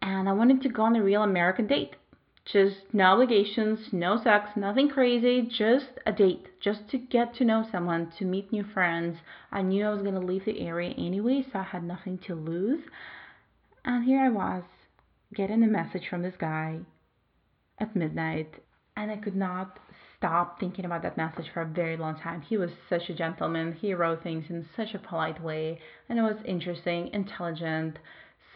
And 0.01 0.27
I 0.27 0.33
wanted 0.33 0.61
to 0.63 0.69
go 0.69 0.83
on 0.83 0.95
a 0.95 1.03
real 1.03 1.23
American 1.23 1.67
date. 1.67 1.95
Just 2.45 2.77
no 2.91 3.03
obligations, 3.03 3.79
no 3.91 4.19
sex, 4.23 4.49
nothing 4.55 4.89
crazy, 4.89 5.43
just 5.43 5.89
a 6.07 6.11
date, 6.11 6.47
just 6.59 6.89
to 6.89 6.97
get 6.97 7.35
to 7.35 7.45
know 7.45 7.67
someone, 7.71 8.11
to 8.17 8.25
meet 8.25 8.51
new 8.51 8.63
friends. 8.73 9.17
I 9.51 9.61
knew 9.61 9.85
I 9.85 9.91
was 9.91 10.01
going 10.01 10.15
to 10.15 10.25
leave 10.25 10.45
the 10.45 10.59
area 10.59 10.89
anyway, 10.97 11.45
so 11.53 11.59
I 11.59 11.63
had 11.63 11.83
nothing 11.83 12.17
to 12.25 12.33
lose. 12.33 12.81
And 13.83 14.05
here 14.05 14.21
I 14.21 14.29
was, 14.29 14.63
getting 15.33 15.63
a 15.63 15.67
message 15.67 16.07
from 16.07 16.21
this 16.21 16.35
guy 16.37 16.79
at 17.79 17.95
midnight, 17.95 18.53
and 18.95 19.09
I 19.09 19.17
could 19.17 19.35
not 19.35 19.79
stop 20.17 20.59
thinking 20.59 20.85
about 20.85 21.01
that 21.01 21.17
message 21.17 21.49
for 21.51 21.61
a 21.61 21.65
very 21.65 21.97
long 21.97 22.15
time. 22.19 22.41
He 22.41 22.57
was 22.57 22.69
such 22.89 23.09
a 23.09 23.15
gentleman. 23.15 23.73
He 23.73 23.93
wrote 23.93 24.21
things 24.21 24.45
in 24.49 24.67
such 24.75 24.93
a 24.93 24.99
polite 24.99 25.41
way, 25.41 25.79
and 26.07 26.19
it 26.19 26.21
was 26.21 26.37
interesting, 26.45 27.09
intelligent, 27.11 27.97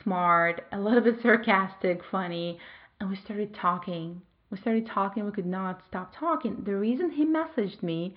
smart, 0.03 0.63
a 0.71 0.79
little 0.79 1.01
bit 1.01 1.21
sarcastic, 1.23 2.01
funny, 2.11 2.59
and 2.99 3.09
we 3.09 3.15
started 3.15 3.55
talking. 3.55 4.21
We 4.51 4.59
started 4.59 4.85
talking, 4.85 5.25
we 5.25 5.31
could 5.31 5.47
not 5.47 5.81
stop 5.87 6.13
talking. 6.15 6.63
The 6.63 6.75
reason 6.75 7.09
he 7.09 7.25
messaged 7.25 7.81
me, 7.81 8.15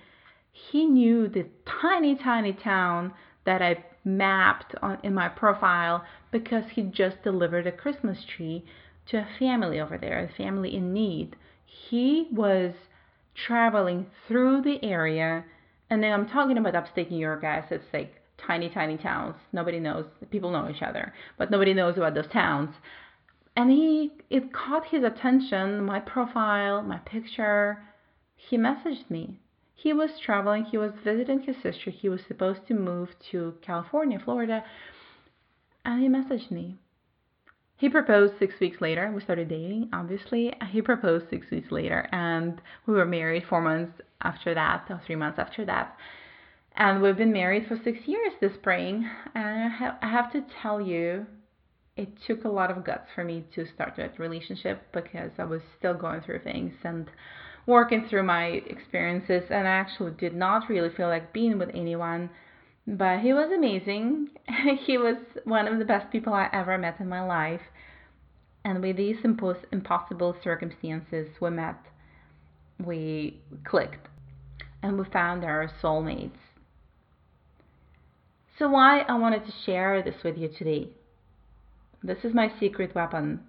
he 0.51 0.85
knew 0.85 1.27
the 1.27 1.47
tiny, 1.81 2.15
tiny 2.15 2.53
town 2.53 3.13
that 3.45 3.63
I 3.63 3.83
mapped 4.17 4.75
on, 4.81 4.97
in 5.03 5.13
my 5.13 5.29
profile 5.29 6.03
because 6.31 6.63
he 6.73 6.83
just 6.83 7.21
delivered 7.23 7.67
a 7.67 7.71
Christmas 7.71 8.25
tree 8.35 8.65
to 9.07 9.17
a 9.17 9.27
family 9.37 9.79
over 9.79 9.97
there, 9.97 10.19
a 10.23 10.37
family 10.37 10.75
in 10.75 10.93
need. 10.93 11.35
He 11.65 12.27
was 12.31 12.73
traveling 13.35 14.07
through 14.27 14.61
the 14.61 14.83
area, 14.83 15.45
and 15.89 16.03
then 16.03 16.11
I'm 16.13 16.27
talking 16.27 16.57
about 16.57 16.75
upstate 16.75 17.11
New 17.11 17.17
York, 17.17 17.41
guys. 17.41 17.63
It's 17.71 17.85
like 17.93 18.15
tiny, 18.45 18.69
tiny 18.69 18.97
towns. 18.97 19.35
Nobody 19.51 19.79
knows. 19.79 20.05
People 20.29 20.51
know 20.51 20.69
each 20.69 20.81
other, 20.81 21.13
but 21.37 21.51
nobody 21.51 21.73
knows 21.73 21.97
about 21.97 22.13
those 22.13 22.31
towns. 22.31 22.75
And 23.55 23.71
he, 23.71 24.11
it 24.29 24.53
caught 24.53 24.87
his 24.87 25.03
attention. 25.03 25.83
My 25.83 25.99
profile, 25.99 26.81
my 26.81 26.97
picture. 26.99 27.83
He 28.35 28.57
messaged 28.57 29.09
me 29.09 29.39
he 29.81 29.93
was 29.93 30.09
traveling, 30.25 30.65
he 30.65 30.77
was 30.77 30.91
visiting 31.05 31.41
his 31.41 31.55
sister. 31.63 31.89
He 31.89 32.09
was 32.09 32.19
supposed 32.27 32.67
to 32.67 32.73
move 32.73 33.09
to 33.31 33.53
California, 33.61 34.19
Florida, 34.23 34.63
and 35.85 36.01
he 36.01 36.09
messaged 36.09 36.51
me. 36.51 36.75
He 37.77 37.87
proposed 37.87 38.33
six 38.39 38.59
weeks 38.59 38.81
later. 38.81 39.09
We 39.09 39.21
started 39.21 39.47
dating, 39.47 39.89
obviously. 39.93 40.53
He 40.69 40.81
proposed 40.81 41.29
six 41.29 41.49
weeks 41.49 41.71
later, 41.71 42.09
and 42.11 42.61
we 42.85 42.93
were 42.93 43.05
married 43.05 43.45
four 43.47 43.61
months 43.61 44.01
after 44.21 44.53
that, 44.53 44.87
or 44.89 45.01
three 45.05 45.15
months 45.15 45.39
after 45.39 45.63
that. 45.65 45.95
And 46.75 47.01
we've 47.01 47.15
been 47.15 47.31
married 47.31 47.67
for 47.67 47.79
six 47.81 47.99
years 48.05 48.33
this 48.41 48.53
spring. 48.55 49.09
And 49.33 49.73
I 49.73 49.97
I 50.01 50.09
have 50.09 50.29
to 50.33 50.43
tell 50.61 50.81
you, 50.81 51.25
it 51.95 52.09
took 52.27 52.43
a 52.43 52.49
lot 52.49 52.69
of 52.69 52.83
guts 52.83 53.07
for 53.15 53.23
me 53.23 53.45
to 53.55 53.65
start 53.73 53.93
that 53.95 54.19
relationship 54.19 54.81
because 54.91 55.31
I 55.37 55.45
was 55.45 55.61
still 55.77 55.93
going 55.93 56.19
through 56.19 56.39
things 56.39 56.73
and 56.83 57.09
working 57.65 58.07
through 58.09 58.23
my 58.23 58.45
experiences 58.45 59.43
and 59.49 59.67
I 59.67 59.71
actually 59.71 60.11
did 60.11 60.35
not 60.35 60.69
really 60.69 60.89
feel 60.95 61.07
like 61.07 61.33
being 61.33 61.57
with 61.59 61.69
anyone. 61.73 62.29
But 62.87 63.19
he 63.19 63.33
was 63.33 63.51
amazing. 63.55 64.29
he 64.85 64.97
was 64.97 65.17
one 65.43 65.67
of 65.67 65.77
the 65.77 65.85
best 65.85 66.11
people 66.11 66.33
I 66.33 66.49
ever 66.51 66.77
met 66.77 66.99
in 66.99 67.07
my 67.07 67.21
life. 67.21 67.61
And 68.65 68.81
with 68.81 68.97
these 68.97 69.17
impos- 69.17 69.63
impossible 69.71 70.35
circumstances 70.43 71.29
we 71.39 71.49
met, 71.51 71.77
we 72.83 73.41
clicked 73.63 74.07
and 74.81 74.97
we 74.97 75.05
found 75.05 75.43
our 75.43 75.71
soulmates. 75.81 76.31
So, 78.57 78.69
why 78.69 79.01
I 79.01 79.17
wanted 79.17 79.45
to 79.45 79.53
share 79.65 80.01
this 80.01 80.21
with 80.23 80.37
you 80.37 80.49
today? 80.49 80.89
This 82.03 82.17
is 82.23 82.33
my 82.33 82.51
secret 82.59 82.93
weapon. 82.95 83.41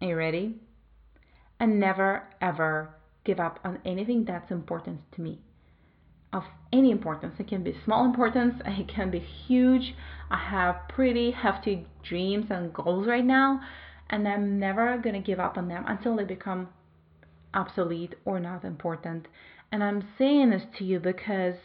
Are 0.00 0.08
you 0.08 0.16
ready? 0.16 0.56
And 1.60 1.78
never 1.78 2.24
ever 2.40 2.90
give 3.28 3.38
up 3.38 3.60
on 3.62 3.78
anything 3.84 4.24
that's 4.24 4.50
important 4.50 5.00
to 5.12 5.20
me 5.20 5.38
of 6.32 6.42
any 6.72 6.90
importance. 6.90 7.34
It 7.38 7.48
can 7.48 7.62
be 7.62 7.76
small 7.84 8.06
importance, 8.06 8.54
it 8.66 8.88
can 8.88 9.10
be 9.10 9.18
huge. 9.46 9.94
I 10.30 10.38
have 10.38 10.88
pretty 10.88 11.30
hefty 11.30 11.86
dreams 12.02 12.46
and 12.48 12.72
goals 12.72 13.06
right 13.06 13.24
now, 13.24 13.60
and 14.08 14.26
I'm 14.26 14.58
never 14.58 15.00
to 15.02 15.18
give 15.20 15.40
up 15.40 15.58
on 15.58 15.68
them 15.68 15.84
until 15.86 16.16
they 16.16 16.24
become 16.24 16.68
obsolete 17.52 18.14
or 18.24 18.40
not 18.40 18.64
important. 18.64 19.26
And 19.70 19.84
I'm 19.84 20.08
saying 20.16 20.50
this 20.50 20.62
to 20.78 20.84
you 20.84 20.98
because 21.00 21.56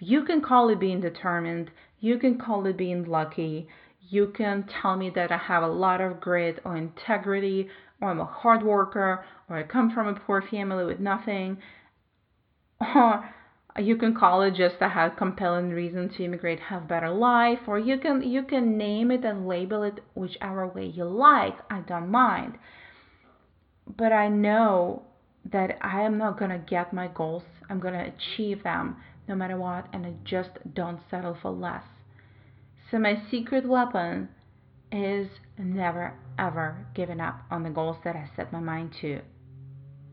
you 0.00 0.24
can 0.24 0.40
call 0.40 0.68
it 0.68 0.80
being 0.80 1.00
determined, 1.00 1.70
you 2.00 2.18
can 2.18 2.38
call 2.38 2.66
it 2.66 2.76
being 2.76 3.04
lucky, 3.04 3.68
you 4.08 4.32
can 4.36 4.64
tell 4.82 4.96
me 4.96 5.10
that 5.14 5.30
I 5.30 5.38
have 5.38 5.62
a 5.62 5.68
lot 5.68 6.00
of 6.00 6.20
grit 6.20 6.58
or 6.64 6.76
integrity 6.76 7.68
or 8.02 8.10
I'm 8.10 8.20
a 8.20 8.24
hard 8.26 8.64
worker, 8.64 9.24
or 9.48 9.56
I 9.56 9.62
come 9.62 9.92
from 9.92 10.08
a 10.08 10.14
poor 10.14 10.42
family 10.42 10.84
with 10.84 10.98
nothing, 10.98 11.58
or 12.80 13.30
you 13.78 13.96
can 13.96 14.14
call 14.14 14.42
it 14.42 14.54
just 14.54 14.74
I 14.80 14.88
have 14.88 15.16
compelling 15.16 15.70
reason 15.70 16.10
to 16.10 16.24
immigrate, 16.24 16.58
have 16.60 16.88
better 16.88 17.10
life, 17.10 17.60
or 17.68 17.78
you 17.78 17.98
can 17.98 18.20
you 18.22 18.42
can 18.42 18.76
name 18.76 19.12
it 19.12 19.24
and 19.24 19.46
label 19.46 19.84
it 19.84 20.00
whichever 20.14 20.66
way 20.66 20.86
you 20.86 21.04
like. 21.04 21.54
I 21.70 21.80
don't 21.80 22.10
mind. 22.10 22.58
But 23.96 24.12
I 24.12 24.28
know 24.28 25.04
that 25.50 25.78
I 25.80 26.02
am 26.02 26.18
not 26.18 26.38
gonna 26.38 26.58
get 26.58 26.92
my 26.92 27.08
goals. 27.08 27.44
I'm 27.70 27.78
gonna 27.80 28.12
achieve 28.12 28.64
them 28.64 28.96
no 29.28 29.36
matter 29.36 29.56
what, 29.56 29.86
and 29.92 30.04
I 30.04 30.14
just 30.24 30.50
don't 30.74 31.00
settle 31.08 31.38
for 31.40 31.52
less. 31.52 31.84
So 32.90 32.98
my 32.98 33.22
secret 33.30 33.66
weapon 33.66 34.28
is 34.92 35.28
never 35.58 36.14
ever 36.38 36.86
giving 36.94 37.20
up 37.20 37.40
on 37.50 37.62
the 37.62 37.70
goals 37.70 37.96
that 38.04 38.16
I 38.16 38.30
set 38.36 38.52
my 38.52 38.60
mind 38.60 38.94
to. 39.00 39.20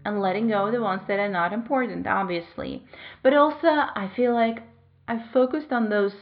And 0.05 0.21
letting 0.21 0.47
go 0.47 0.67
of 0.67 0.71
the 0.71 0.81
ones 0.81 1.01
that 1.07 1.19
are 1.19 1.29
not 1.29 1.53
important, 1.53 2.07
obviously. 2.07 2.83
But 3.21 3.33
also, 3.33 3.67
I 3.67 4.09
feel 4.15 4.33
like 4.33 4.63
I 5.07 5.23
focused 5.33 5.71
on 5.71 5.89
those 5.89 6.13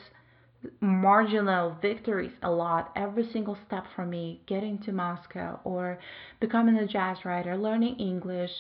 marginal 0.80 1.78
victories 1.82 2.32
a 2.44 2.52
lot 2.52 2.92
every 2.96 3.28
single 3.32 3.58
step 3.68 3.86
for 3.96 4.06
me 4.06 4.42
getting 4.48 4.78
to 4.80 4.92
Moscow 4.92 5.60
or 5.64 6.00
becoming 6.40 6.78
a 6.78 6.88
jazz 6.88 7.18
writer, 7.26 7.58
learning 7.58 7.96
English, 7.98 8.52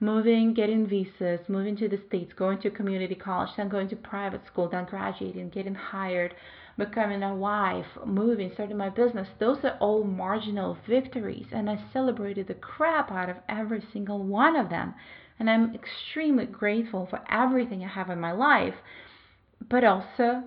moving, 0.00 0.54
getting 0.54 0.86
visas, 0.86 1.40
moving 1.48 1.76
to 1.76 1.88
the 1.88 2.00
States, 2.08 2.32
going 2.34 2.60
to 2.60 2.70
community 2.70 3.14
college, 3.14 3.50
then 3.56 3.68
going 3.68 3.88
to 3.88 3.96
private 3.96 4.46
school, 4.46 4.68
then 4.68 4.84
graduating, 4.84 5.48
getting 5.50 5.74
hired, 5.74 6.34
becoming 6.76 7.22
a 7.22 7.34
wife, 7.34 7.86
moving, 8.04 8.50
starting 8.54 8.76
my 8.76 8.90
business, 8.90 9.28
those 9.38 9.58
are 9.64 9.76
all 9.80 10.04
marginal 10.04 10.76
victories. 10.86 11.46
And 11.52 11.70
I 11.70 11.82
celebrated 11.92 12.48
the 12.48 12.54
crap 12.54 13.10
out 13.10 13.30
of 13.30 13.36
every 13.48 13.82
single 13.92 14.22
one 14.22 14.56
of 14.56 14.68
them. 14.68 14.94
And 15.38 15.48
I'm 15.50 15.74
extremely 15.74 16.46
grateful 16.46 17.06
for 17.08 17.20
everything 17.30 17.82
I 17.82 17.88
have 17.88 18.10
in 18.10 18.20
my 18.20 18.32
life. 18.32 18.74
But 19.68 19.84
also, 19.84 20.44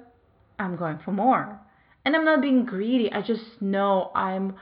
I'm 0.60 0.76
going 0.76 1.00
for 1.04 1.12
more. 1.12 1.60
And 2.06 2.16
I'm 2.16 2.26
not 2.26 2.42
being 2.42 2.66
greedy. 2.66 3.12
I 3.12 3.22
just 3.22 3.62
know 3.62 4.12
I'm 4.14 4.56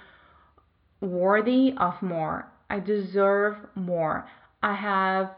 worthy 1.02 1.74
of 1.78 2.02
more. 2.02 2.48
I 2.70 2.80
deserve 2.80 3.58
more. 3.76 4.28
I 4.62 4.76
have 4.76 5.32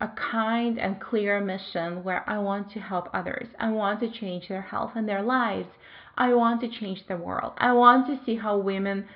a 0.00 0.08
kind 0.08 0.78
and 0.78 1.00
clear 1.00 1.40
mission 1.40 2.04
where 2.04 2.28
I 2.28 2.38
want 2.38 2.70
to 2.72 2.80
help 2.80 3.08
others. 3.14 3.46
I 3.58 3.70
want 3.70 4.00
to 4.00 4.10
change 4.10 4.48
their 4.48 4.62
health 4.62 4.92
and 4.94 5.08
their 5.08 5.22
lives. 5.22 5.68
I 6.16 6.34
want 6.34 6.60
to 6.60 6.68
change 6.68 7.06
the 7.08 7.16
world. 7.16 7.52
I 7.58 7.72
want 7.72 8.06
to 8.06 8.24
see 8.24 8.36
how 8.36 8.58
women 8.58 9.06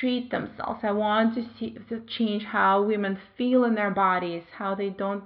treat 0.00 0.30
themselves. 0.30 0.80
I 0.82 0.92
want 0.92 1.34
to 1.34 1.46
see 1.58 1.76
to 1.88 2.00
change 2.06 2.44
how 2.44 2.82
women 2.82 3.18
feel 3.36 3.64
in 3.64 3.74
their 3.74 3.90
bodies, 3.90 4.42
how 4.56 4.74
they 4.74 4.88
don't 4.88 5.24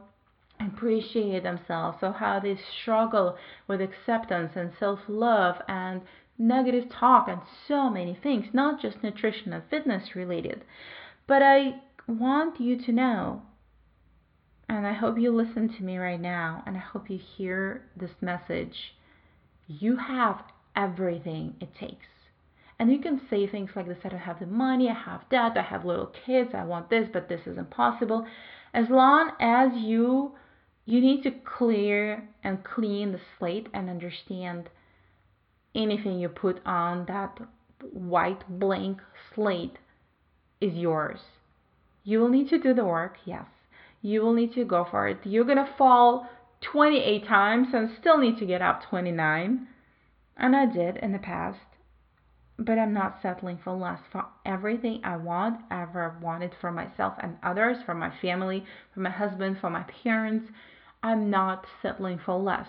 appreciate 0.61 1.43
themselves, 1.43 1.99
so 2.01 2.13
how 2.13 2.41
they 2.41 2.59
struggle 2.81 3.37
with 3.67 3.81
acceptance 3.81 4.53
and 4.55 4.73
self-love 4.79 5.57
and 5.69 6.03
negative 6.39 6.85
talk 6.91 7.29
and 7.29 7.41
so 7.67 7.91
many 7.91 8.19
things, 8.23 8.47
not 8.53 8.81
just 8.81 9.03
nutrition 9.03 9.53
and 9.53 9.63
fitness 9.71 10.15
related. 10.15 10.65
But 11.27 11.43
I 11.43 11.81
want 12.07 12.61
you 12.61 12.83
to 12.85 12.93
know, 12.93 13.43
and 14.69 14.87
I 14.87 14.93
hope 14.93 15.19
you 15.19 15.35
listen 15.35 15.69
to 15.77 15.83
me 15.83 15.99
right 15.99 16.21
now, 16.21 16.63
and 16.67 16.77
I 16.77 16.81
hope 16.81 17.11
you 17.11 17.19
hear 17.19 17.83
this 17.97 18.11
message. 18.21 18.95
You 19.67 19.97
have 19.97 20.43
everything 20.77 21.55
it 21.61 21.75
takes. 21.79 22.07
And 22.79 22.93
you 22.93 23.01
can 23.01 23.21
say 23.29 23.47
things 23.47 23.71
like 23.75 23.89
this 23.89 23.99
I 24.05 24.09
don't 24.09 24.21
have 24.21 24.39
the 24.39 24.47
money, 24.47 24.89
I 24.89 24.95
have 24.95 25.23
that, 25.31 25.57
I 25.57 25.63
have 25.63 25.85
little 25.85 26.13
kids, 26.25 26.51
I 26.55 26.65
want 26.65 26.91
this, 26.91 27.09
but 27.13 27.29
this 27.29 27.41
isn't 27.47 27.71
possible. 27.71 28.25
As 28.73 28.89
long 28.89 29.33
as 29.41 29.71
you 29.75 30.33
you 30.89 31.03
need 31.03 31.23
to 31.23 31.31
clear 31.31 32.27
and 32.43 32.65
clean 32.65 33.13
the 33.13 33.21
slate 33.39 33.67
and 33.75 33.91
understand 33.91 34.71
anything 35.75 36.19
you 36.19 36.31
put 36.31 36.63
on 36.65 37.05
that 37.07 37.39
white 37.93 38.43
blank 38.59 38.99
slate 39.35 39.77
is 40.63 40.73
yours. 40.73 41.21
You 42.05 42.21
will 42.21 42.31
need 42.31 42.49
to 42.49 42.59
do 42.59 42.73
the 42.73 42.87
work, 42.87 43.19
yes. 43.27 43.45
You 44.01 44.23
will 44.23 44.33
need 44.33 44.55
to 44.55 44.65
go 44.65 44.87
for 44.91 45.07
it. 45.09 45.19
You're 45.25 45.45
going 45.45 45.59
to 45.59 45.69
fall 45.77 46.27
28 46.63 47.29
times 47.29 47.69
and 47.75 47.91
still 48.01 48.17
need 48.17 48.39
to 48.39 48.47
get 48.47 48.63
up 48.63 48.81
29. 48.89 49.69
And 50.39 50.57
I 50.57 50.65
did 50.65 50.97
in 50.97 51.13
the 51.13 51.19
past. 51.19 51.59
But 52.59 52.79
I'm 52.79 52.95
not 52.95 53.19
settling 53.21 53.59
for 53.63 53.75
less 53.75 54.01
for 54.11 54.25
everything 54.47 55.03
I 55.05 55.19
want, 55.19 55.61
ever 55.71 56.17
wanted 56.23 56.53
for 56.63 56.73
myself 56.73 57.13
and 57.23 57.37
others, 57.43 57.77
for 57.85 57.95
my 57.95 58.11
family, 58.23 58.65
for 58.95 59.01
my 59.01 59.11
husband, 59.11 59.59
for 59.61 59.69
my 59.69 59.85
parents. 60.03 60.51
I'm 61.03 61.31
not 61.31 61.67
settling 61.83 62.19
for 62.25 62.35
less. 62.35 62.69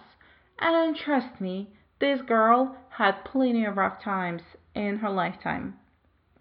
And 0.59 0.95
trust 0.95 1.39
me, 1.39 1.69
this 1.99 2.21
girl 2.21 2.75
had 2.89 3.25
plenty 3.25 3.65
of 3.65 3.77
rough 3.77 4.01
times 4.03 4.41
in 4.75 4.97
her 4.97 5.09
lifetime. 5.09 5.75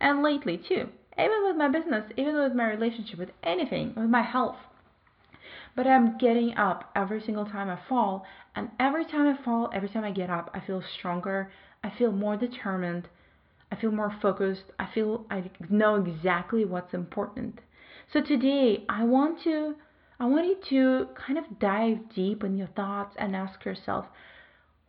And 0.01 0.23
lately, 0.23 0.59
too 0.59 0.89
even 1.19 1.45
with 1.45 1.57
my 1.57 1.69
business, 1.69 2.05
even 2.17 2.37
with 2.37 2.55
my 2.55 2.69
relationship, 2.69 3.19
with 3.19 3.31
anything, 3.43 3.93
with 3.97 4.09
my 4.09 4.23
health. 4.23 4.57
But 5.75 5.87
I'm 5.87 6.17
getting 6.19 6.57
up 6.57 6.91
every 6.95 7.21
single 7.21 7.45
time 7.45 7.69
I 7.69 7.79
fall, 7.89 8.25
and 8.55 8.71
every 8.79 9.05
time 9.05 9.27
I 9.27 9.45
fall, 9.45 9.71
every 9.73 9.89
time 9.89 10.05
I 10.05 10.13
get 10.13 10.31
up, 10.31 10.51
I 10.55 10.61
feel 10.61 10.83
stronger, 10.99 11.51
I 11.83 11.91
feel 11.91 12.13
more 12.13 12.37
determined, 12.37 13.09
I 13.71 13.77
feel 13.77 13.91
more 13.91 14.17
focused, 14.23 14.65
I 14.79 14.89
feel 14.93 15.27
I 15.31 15.51
know 15.69 15.97
exactly 15.97 16.65
what's 16.65 16.95
important. 16.95 17.61
So 18.13 18.21
today, 18.21 18.85
I 18.89 19.05
want 19.05 19.43
to 19.45 19.75
I 20.21 20.27
want 20.27 20.47
you 20.47 20.57
to 20.71 21.09
kind 21.15 21.39
of 21.39 21.59
dive 21.59 22.13
deep 22.15 22.43
in 22.43 22.57
your 22.57 22.69
thoughts 22.69 23.15
and 23.19 23.37
ask 23.37 23.65
yourself, 23.65 24.07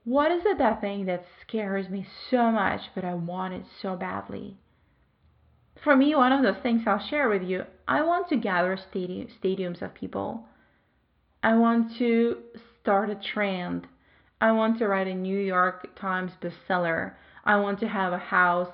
what 0.03 0.31
is 0.31 0.41
it 0.45 0.57
that 0.57 0.81
thing 0.81 1.05
that 1.05 1.25
scares 1.41 1.89
me 1.89 2.07
so 2.31 2.51
much, 2.51 2.81
but 2.95 3.03
I 3.03 3.13
want 3.13 3.53
it 3.53 3.65
so 3.81 3.95
badly? 3.95 4.57
for 5.83 5.95
me, 5.95 6.15
one 6.15 6.31
of 6.31 6.43
those 6.43 6.61
things 6.61 6.83
I'll 6.85 7.05
share 7.07 7.29
with 7.29 7.43
you, 7.43 7.63
I 7.87 8.01
want 8.03 8.27
to 8.29 8.37
gather 8.37 8.77
stadium, 8.89 9.27
stadiums 9.41 9.81
of 9.81 9.93
people. 9.93 10.45
I 11.41 11.55
want 11.55 11.97
to 11.97 12.37
start 12.81 13.09
a 13.09 13.15
trend. 13.15 13.87
I 14.41 14.51
want 14.51 14.79
to 14.79 14.87
write 14.87 15.07
a 15.07 15.13
New 15.13 15.39
York 15.39 15.95
Times 15.99 16.31
bestseller. 16.41 17.13
I 17.45 17.57
want 17.57 17.79
to 17.79 17.87
have 17.87 18.13
a 18.13 18.17
house 18.17 18.73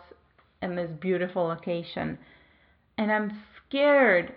in 0.61 0.75
this 0.75 0.91
beautiful 0.99 1.43
location. 1.43 2.17
And 2.97 3.11
I'm 3.11 3.39
scared 3.67 4.33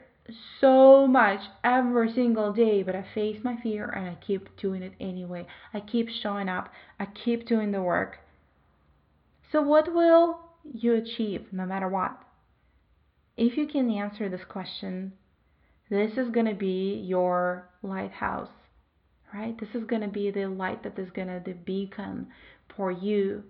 so 0.61 1.07
much 1.07 1.41
every 1.65 2.13
single 2.13 2.53
day, 2.53 2.83
but 2.83 2.95
I 2.95 3.05
face 3.15 3.39
my 3.43 3.57
fear 3.63 3.89
and 3.89 4.09
I 4.09 4.17
keep 4.27 4.57
doing 4.59 4.83
it 4.83 4.93
anyway. 5.01 5.47
I 5.73 5.81
keep 5.81 6.09
showing 6.09 6.49
up. 6.49 6.71
I 7.01 7.07
keep 7.07 7.47
doing 7.47 7.73
the 7.73 7.83
work. 7.83 8.19
So, 9.51 9.63
what 9.63 9.95
will 9.95 10.41
you 10.65 10.95
achieve 10.95 11.47
no 11.53 11.65
matter 11.65 11.89
what? 11.89 12.19
If 13.37 13.57
you 13.57 13.67
can 13.67 13.91
answer 13.91 14.29
this 14.29 14.45
question, 14.49 15.13
this 15.89 16.13
is 16.19 16.29
going 16.31 16.47
to 16.47 16.55
be 16.55 17.03
your 17.07 17.69
lighthouse, 17.83 18.51
right? 19.33 19.59
This 19.59 19.71
is 19.75 19.85
going 19.85 20.03
to 20.03 20.09
be 20.09 20.31
the 20.31 20.47
light 20.47 20.83
that 20.83 20.99
is 20.99 21.09
going 21.11 21.29
to 21.29 21.43
the 21.45 21.55
beacon 21.55 22.27
for 22.77 22.91
you. 22.91 23.45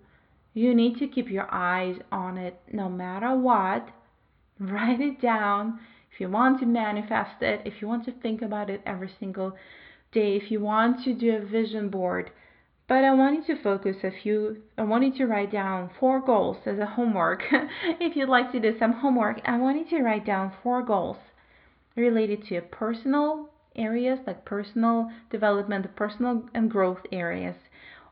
You 0.53 0.73
need 0.73 0.99
to 0.99 1.07
keep 1.07 1.29
your 1.29 1.53
eyes 1.53 1.97
on 2.11 2.37
it 2.37 2.59
no 2.71 2.87
matter 2.87 3.35
what. 3.35 3.89
Write 4.59 5.01
it 5.01 5.21
down. 5.21 5.79
If 6.11 6.19
you 6.19 6.29
want 6.29 6.59
to 6.59 6.65
manifest 6.65 7.41
it, 7.41 7.61
if 7.65 7.81
you 7.81 7.87
want 7.87 8.05
to 8.05 8.11
think 8.11 8.41
about 8.41 8.69
it 8.69 8.81
every 8.85 9.11
single 9.19 9.55
day, 10.11 10.35
if 10.35 10.51
you 10.51 10.59
want 10.59 11.03
to 11.03 11.13
do 11.13 11.35
a 11.35 11.45
vision 11.45 11.89
board, 11.89 12.31
but 12.87 13.03
I 13.03 13.13
want 13.13 13.47
you 13.47 13.55
to 13.55 13.61
focus 13.61 13.97
a 14.03 14.11
few, 14.11 14.63
I 14.77 14.83
want 14.83 15.03
you 15.03 15.13
to 15.17 15.27
write 15.27 15.51
down 15.51 15.91
four 15.99 16.19
goals 16.19 16.57
as 16.65 16.79
a 16.79 16.85
homework. 16.85 17.43
if 17.83 18.15
you'd 18.15 18.29
like 18.29 18.51
to 18.51 18.59
do 18.59 18.77
some 18.79 18.93
homework, 18.93 19.41
I 19.45 19.57
want 19.57 19.77
you 19.77 19.97
to 19.97 20.03
write 20.03 20.25
down 20.25 20.53
four 20.63 20.81
goals 20.81 21.17
related 21.95 22.45
to 22.47 22.61
personal 22.61 23.49
areas 23.75 24.19
like 24.25 24.43
personal 24.45 25.09
development, 25.29 25.95
personal 25.95 26.43
and 26.53 26.69
growth 26.69 26.99
areas. 27.11 27.55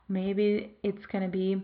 Maybe 0.07 0.75
it's 0.83 1.05
going 1.11 1.23
to 1.23 1.29
be 1.29 1.61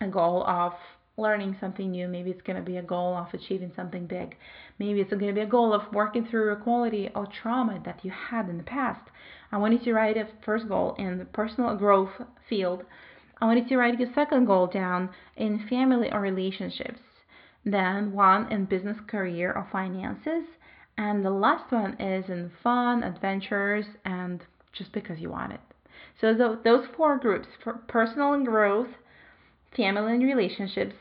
a 0.00 0.06
goal 0.06 0.44
of 0.46 0.72
learning 1.16 1.56
something 1.60 1.90
new. 1.90 2.08
Maybe 2.08 2.30
it's 2.30 2.42
going 2.42 2.56
to 2.56 2.70
be 2.70 2.76
a 2.76 2.82
goal 2.82 3.16
of 3.16 3.32
achieving 3.32 3.72
something 3.76 4.06
big. 4.06 4.36
Maybe 4.78 5.00
it's 5.00 5.10
going 5.10 5.26
to 5.26 5.32
be 5.32 5.40
a 5.40 5.46
goal 5.46 5.72
of 5.72 5.92
working 5.92 6.26
through 6.26 6.52
a 6.52 6.56
quality 6.56 7.10
or 7.14 7.26
trauma 7.26 7.80
that 7.84 8.04
you 8.04 8.10
had 8.10 8.48
in 8.48 8.56
the 8.56 8.64
past. 8.64 9.10
I 9.52 9.58
want 9.58 9.74
you 9.74 9.78
to 9.80 9.92
write 9.94 10.16
a 10.16 10.26
first 10.44 10.68
goal 10.68 10.96
in 10.98 11.18
the 11.18 11.24
personal 11.24 11.76
growth 11.76 12.10
field. 12.48 12.82
I 13.40 13.46
want 13.46 13.58
you 13.58 13.68
to 13.68 13.76
write 13.76 14.00
your 14.00 14.12
second 14.14 14.46
goal 14.46 14.66
down 14.66 15.10
in 15.36 15.66
family 15.68 16.10
or 16.12 16.20
relationships. 16.20 17.00
Then 17.64 18.12
one 18.12 18.50
in 18.52 18.64
business, 18.66 18.98
career, 19.06 19.52
or 19.52 19.68
finances. 19.70 20.44
And 20.98 21.24
the 21.24 21.30
last 21.30 21.72
one 21.72 22.00
is 22.00 22.28
in 22.28 22.50
fun, 22.62 23.02
adventures, 23.02 23.86
and 24.04 24.42
just 24.72 24.92
because 24.92 25.18
you 25.18 25.30
want 25.30 25.52
it. 25.52 25.60
So 26.20 26.34
those 26.34 26.86
four 26.96 27.18
groups, 27.18 27.48
for 27.62 27.74
personal 27.74 28.32
and 28.32 28.46
growth, 28.46 28.88
family 29.76 30.12
and 30.12 30.22
relationships, 30.22 30.94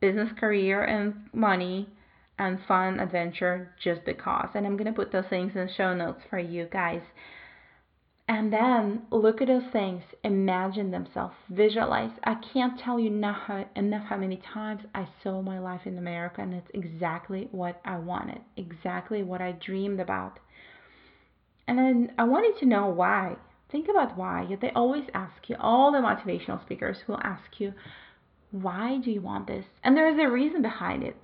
business, 0.00 0.30
career, 0.38 0.82
and 0.84 1.14
money, 1.32 1.88
and 2.38 2.58
fun, 2.66 2.98
adventure, 3.00 3.74
just 3.82 4.04
because. 4.04 4.48
And 4.54 4.66
I'm 4.66 4.76
going 4.76 4.86
to 4.86 4.92
put 4.92 5.12
those 5.12 5.26
things 5.28 5.52
in 5.54 5.68
show 5.76 5.94
notes 5.94 6.20
for 6.30 6.38
you 6.38 6.68
guys. 6.72 7.02
And 8.28 8.52
then 8.52 9.02
look 9.10 9.42
at 9.42 9.48
those 9.48 9.72
things, 9.72 10.04
imagine 10.22 10.92
themselves, 10.92 11.34
visualize. 11.50 12.12
I 12.22 12.36
can't 12.52 12.78
tell 12.78 13.00
you 13.00 13.08
enough 13.08 13.38
how, 13.46 13.66
enough 13.74 14.06
how 14.08 14.16
many 14.16 14.40
times 14.54 14.82
I 14.94 15.08
saw 15.22 15.42
my 15.42 15.58
life 15.58 15.80
in 15.84 15.98
America, 15.98 16.40
and 16.40 16.54
it's 16.54 16.70
exactly 16.72 17.48
what 17.50 17.80
I 17.84 17.98
wanted, 17.98 18.40
exactly 18.56 19.24
what 19.24 19.42
I 19.42 19.52
dreamed 19.52 19.98
about. 19.98 20.38
And 21.66 21.76
then 21.76 22.12
I 22.18 22.24
wanted 22.24 22.58
to 22.60 22.66
know 22.66 22.86
why. 22.86 23.36
Think 23.72 23.88
about 23.88 24.16
why. 24.16 24.46
They 24.60 24.70
always 24.76 25.04
ask 25.12 25.48
you, 25.48 25.56
all 25.58 25.90
the 25.90 25.98
motivational 25.98 26.62
speakers 26.62 26.98
will 27.08 27.20
ask 27.24 27.58
you, 27.58 27.72
why 28.50 28.98
do 28.98 29.10
you 29.10 29.20
want 29.20 29.46
this? 29.46 29.64
And 29.82 29.96
there 29.96 30.08
is 30.08 30.18
a 30.18 30.30
reason 30.30 30.62
behind 30.62 31.02
it. 31.02 31.16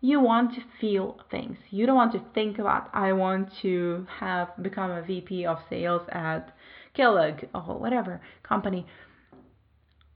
You 0.00 0.20
want 0.20 0.54
to 0.54 0.62
feel 0.80 1.18
things. 1.30 1.58
You 1.70 1.86
don't 1.86 1.96
want 1.96 2.12
to 2.12 2.22
think 2.32 2.58
about, 2.58 2.88
I 2.92 3.12
want 3.12 3.50
to 3.62 4.06
have 4.20 4.48
become 4.62 4.92
a 4.92 5.02
VP 5.02 5.44
of 5.44 5.58
sales 5.68 6.02
at 6.12 6.54
Kellogg 6.94 7.44
or 7.52 7.78
whatever 7.78 8.20
company. 8.42 8.86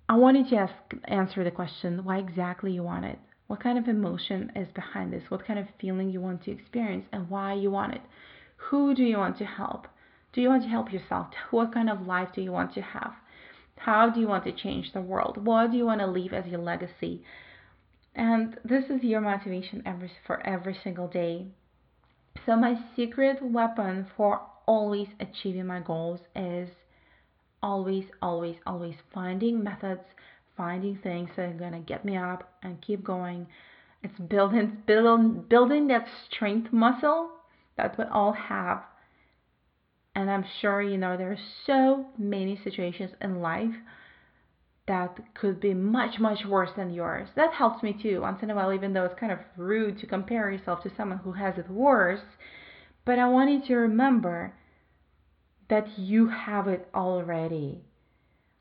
I 0.09 0.15
wanted 0.17 0.49
to 0.51 0.57
ask, 0.57 0.75
answer 1.05 1.43
the 1.43 1.51
question 1.51 2.05
why 2.05 2.19
exactly 2.19 2.73
you 2.73 2.85
want 2.85 3.07
it. 3.07 3.19
What 3.49 3.63
kind 3.63 3.77
of 3.77 3.89
emotion 3.89 4.53
is 4.55 4.69
behind 4.73 5.13
this? 5.13 5.25
What 5.31 5.45
kind 5.47 5.59
of 5.59 5.67
feeling 5.81 6.11
you 6.11 6.21
want 6.21 6.45
to 6.45 6.53
experience 6.53 7.07
and 7.13 7.29
why 7.29 7.55
you 7.55 7.71
want 7.71 7.95
it? 7.95 8.03
Who 8.57 8.95
do 8.95 9.03
you 9.03 9.19
want 9.19 9.37
to 9.39 9.45
help? 9.45 9.89
Do 10.33 10.41
you 10.41 10.49
want 10.49 10.63
to 10.63 10.69
help 10.69 10.93
yourself? 10.93 11.29
What 11.51 11.75
kind 11.75 11.91
of 11.91 12.07
life 12.07 12.29
do 12.35 12.41
you 12.41 12.53
want 12.53 12.73
to 12.75 12.83
have? 12.83 13.13
How 13.85 14.09
do 14.11 14.21
you 14.21 14.29
want 14.29 14.45
to 14.45 14.53
change 14.53 14.93
the 14.93 15.01
world? 15.01 15.45
What 15.45 15.73
do 15.73 15.77
you 15.77 15.85
want 15.87 16.01
to 16.01 16.07
leave 16.07 16.33
as 16.33 16.47
your 16.47 16.61
legacy? 16.61 17.25
And 18.15 18.57
this 18.65 18.85
is 18.89 19.03
your 19.03 19.21
motivation 19.21 19.83
every, 19.85 20.13
for 20.25 20.41
every 20.47 20.79
single 20.85 21.09
day. 21.09 21.47
So, 22.47 22.55
my 22.55 22.79
secret 22.95 23.43
weapon 23.43 24.07
for 24.17 24.43
always 24.67 25.09
achieving 25.19 25.67
my 25.67 25.81
goals 25.81 26.21
is 26.37 26.69
always, 27.61 28.05
always, 28.21 28.57
always 28.67 28.95
finding 29.13 29.65
methods, 29.65 30.05
finding 30.57 30.99
things 30.99 31.31
that 31.37 31.49
are 31.49 31.53
going 31.53 31.73
to 31.73 31.81
get 31.81 32.05
me 32.05 32.17
up 32.17 32.53
and 32.63 32.81
keep 32.81 33.03
going. 33.03 33.49
It's 34.05 34.19
building, 34.19 34.83
build, 34.87 35.49
building 35.49 35.89
that 35.89 36.07
strength 36.31 36.73
muscle 36.73 37.31
that 37.77 37.99
we 37.99 38.05
all 38.05 38.33
have 38.33 38.85
and 40.15 40.31
I'm 40.31 40.45
sure 40.61 40.83
you 40.83 40.99
know 40.99 41.17
there 41.17 41.33
are 41.33 41.39
so 41.67 42.07
many 42.19 42.61
situations 42.63 43.13
in 43.21 43.41
life 43.41 43.75
that 44.87 45.17
could 45.35 45.61
be 45.61 45.75
much, 45.75 46.19
much 46.19 46.45
worse 46.45 46.71
than 46.77 46.93
yours. 46.93 47.29
That 47.37 47.53
helps 47.53 47.83
me 47.83 47.97
too, 48.01 48.21
once 48.21 48.43
in 48.43 48.51
a 48.51 48.55
while, 48.55 48.73
even 48.73 48.93
though 48.93 49.05
it's 49.05 49.19
kind 49.19 49.33
of 49.33 49.39
rude 49.57 49.99
to 50.01 50.07
compare 50.07 50.51
yourself 50.51 50.83
to 50.83 50.93
someone 50.97 51.19
who 51.19 51.33
has 51.33 51.57
it 51.57 51.71
worse. 51.71 52.21
But 53.05 53.19
I 53.19 53.29
want 53.29 53.51
you 53.51 53.63
to 53.69 53.77
remember 53.77 54.55
that 55.69 55.99
you 55.99 56.29
have 56.29 56.69
it 56.69 56.89
already. 56.95 57.85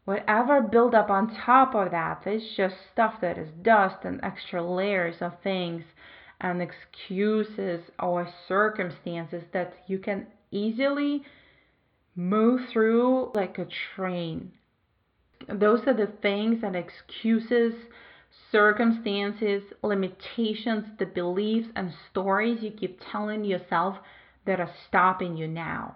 Whatever 0.06 0.62
build 0.62 0.96
up 0.96 1.10
on 1.10 1.36
top 1.46 1.76
of 1.76 1.92
that 1.92 2.26
is 2.26 2.42
just 2.56 2.76
stuff 2.94 3.16
that 3.22 3.38
is 3.38 3.50
dust 3.62 3.98
and 4.04 4.20
extra 4.24 4.64
layers 4.64 5.16
of 5.22 5.34
things 5.44 5.84
and 6.40 6.62
excuses 6.62 7.82
or 8.00 8.28
circumstances 8.48 9.44
that 9.54 9.74
you 9.88 10.00
can 10.00 10.28
easily 10.52 11.24
move 12.16 12.70
through 12.70 13.32
like 13.34 13.58
a 13.58 13.68
train. 13.96 14.52
Those 15.48 15.88
are 15.88 15.94
the 15.94 16.08
things 16.22 16.64
and 16.64 16.76
excuses, 16.76 17.74
circumstances, 18.52 19.64
limitations, 19.82 20.86
the 20.98 21.06
beliefs 21.06 21.70
and 21.76 21.94
stories 22.10 22.62
you 22.62 22.72
keep 22.72 23.00
telling 23.12 23.44
yourself 23.44 23.98
that 24.46 24.60
are 24.60 24.74
stopping 24.88 25.38
you 25.38 25.48
now 25.48 25.96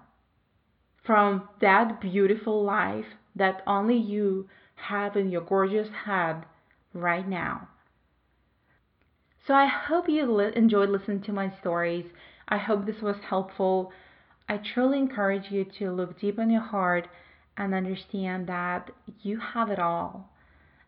from 1.06 1.48
that 1.62 2.02
beautiful 2.02 2.64
life 2.64 3.06
that 3.36 3.62
only 3.68 3.98
you 3.98 4.50
have 4.76 5.16
in 5.16 5.30
your 5.30 5.42
gorgeous 5.42 5.90
head 6.06 6.44
right 6.94 7.28
now. 7.28 7.68
So 9.46 9.54
I 9.54 9.68
hope 9.68 10.10
you 10.10 10.26
li- 10.26 10.52
enjoyed 10.56 10.90
listening 10.90 11.22
to 11.24 11.32
my 11.32 11.54
stories. 11.60 12.06
I 12.48 12.58
hope 12.58 12.86
this 12.86 13.02
was 13.02 13.18
helpful. 13.30 13.92
I 14.48 14.58
truly 14.58 15.00
encourage 15.00 15.52
you 15.52 15.66
to 15.80 15.92
look 15.92 16.20
deep 16.20 16.38
in 16.38 16.50
your 16.50 16.62
heart 16.62 17.08
and 17.58 17.74
understand 17.74 18.48
that 18.48 18.92
you 19.22 19.40
have 19.40 19.70
it 19.70 19.80
all. 19.80 20.30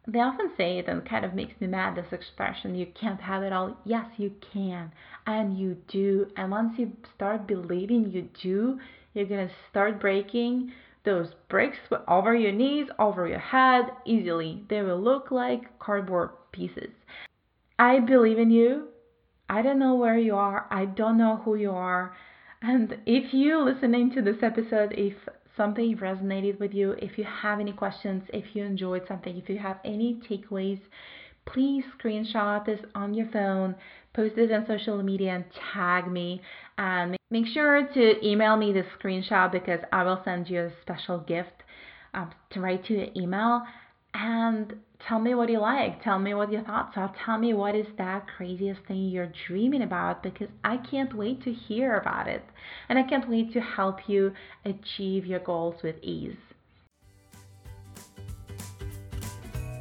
They 0.08 0.20
often 0.20 0.52
say 0.56 0.78
it 0.78 0.88
and 0.88 1.08
kind 1.08 1.26
of 1.26 1.34
makes 1.34 1.60
me 1.60 1.67
mad 1.67 1.96
this 1.96 2.13
expression 2.13 2.76
you 2.76 2.88
can't 3.00 3.20
have 3.20 3.43
it 3.43 3.52
all. 3.52 3.78
Yes, 3.84 4.06
you 4.17 4.32
can, 4.54 4.91
and 5.26 5.58
you 5.58 5.78
do. 5.88 6.28
And 6.38 6.50
once 6.50 6.74
you 6.78 6.93
start 7.15 7.46
believing 7.48 8.12
you 8.12 8.30
do, 8.41 8.80
you're 9.13 9.26
to 9.26 9.50
start 9.70 10.00
breaking 10.00 10.72
those 11.04 11.30
bricks 11.50 11.78
over 12.08 12.36
your 12.36 12.52
knees, 12.52 12.88
over 13.00 13.28
your 13.28 13.39
head 13.39 13.86
easily. 14.06 14.63
They 14.70 14.82
will 14.82 15.02
look 15.02 15.32
like 15.32 15.80
cardboard 15.80 16.30
pieces. 16.52 16.91
I 17.80 18.00
believe 18.00 18.39
in 18.39 18.52
you. 18.52 18.89
I 19.50 19.62
don't 19.62 19.80
know 19.80 19.96
where 19.96 20.17
you 20.17 20.36
are. 20.36 20.67
I 20.70 20.86
don't 20.86 21.17
know 21.17 21.41
who 21.43 21.56
you 21.56 21.72
are. 21.72 22.15
And 22.62 22.98
if 23.06 23.34
you 23.34 23.62
listening 23.62 24.12
to 24.15 24.22
this 24.22 24.38
episode, 24.41 24.93
if 24.98 25.13
something 25.56 25.98
resonated 25.98 26.60
with 26.60 26.74
you, 26.74 26.91
if 27.00 27.17
you 27.17 27.24
have 27.24 27.60
any 27.60 27.72
questions, 27.72 28.24
if 28.34 28.56
you 28.56 28.63
enjoyed 28.63 29.04
something, 29.08 29.38
if 29.38 29.50
you 29.50 29.58
have 29.60 29.80
any 29.86 30.20
takeaways, 30.30 30.80
please 31.46 31.84
screenshot 31.98 32.65
this 32.65 32.80
on 32.96 33.13
your 33.13 33.28
phone, 33.32 33.76
post 34.13 34.38
it 34.38 34.52
on 34.52 34.65
social 34.67 35.02
media, 35.02 35.36
and 35.36 35.46
tag 35.74 36.12
me. 36.12 36.41
And 36.78 37.17
make 37.32 37.48
sure 37.48 37.88
to 37.88 38.28
email 38.28 38.58
me 38.58 38.74
the 38.74 38.84
screenshot 39.00 39.52
because 39.52 39.80
I 39.91 40.04
will 40.04 40.22
send 40.24 40.50
you 40.50 40.62
a 40.62 40.72
special 40.82 41.20
gift 41.20 41.63
um, 42.13 42.32
to 42.52 42.62
right 42.62 42.84
to 42.86 42.93
your 42.93 43.08
email. 43.15 43.63
And 44.13 44.74
tell 45.06 45.20
me 45.20 45.36
what 45.36 45.50
you 45.50 45.60
like. 45.60 46.04
Tell 46.04 46.20
me 46.20 46.34
what 46.34 46.52
your 46.52 46.64
thoughts 46.64 46.98
are. 46.98 47.14
Tell 47.26 47.38
me 47.38 47.54
what 47.54 47.76
is 47.76 47.88
that 47.98 48.28
craziest 48.28 48.82
thing 48.88 49.10
you're 49.10 49.32
dreaming 49.48 49.82
about 49.82 50.24
because 50.24 50.50
I 50.64 50.78
can't 50.78 51.14
wait 51.14 51.44
to 51.44 51.52
hear 51.52 51.98
about 51.98 52.28
it. 52.28 52.44
And 52.90 52.98
I 52.98 53.04
can't 53.04 53.30
wait 53.30 53.54
to 53.54 53.62
help 53.62 54.08
you 54.08 54.34
achieve 54.66 55.26
your 55.26 55.40
goals 55.40 55.82
with 55.84 55.96
ease. 56.02 56.36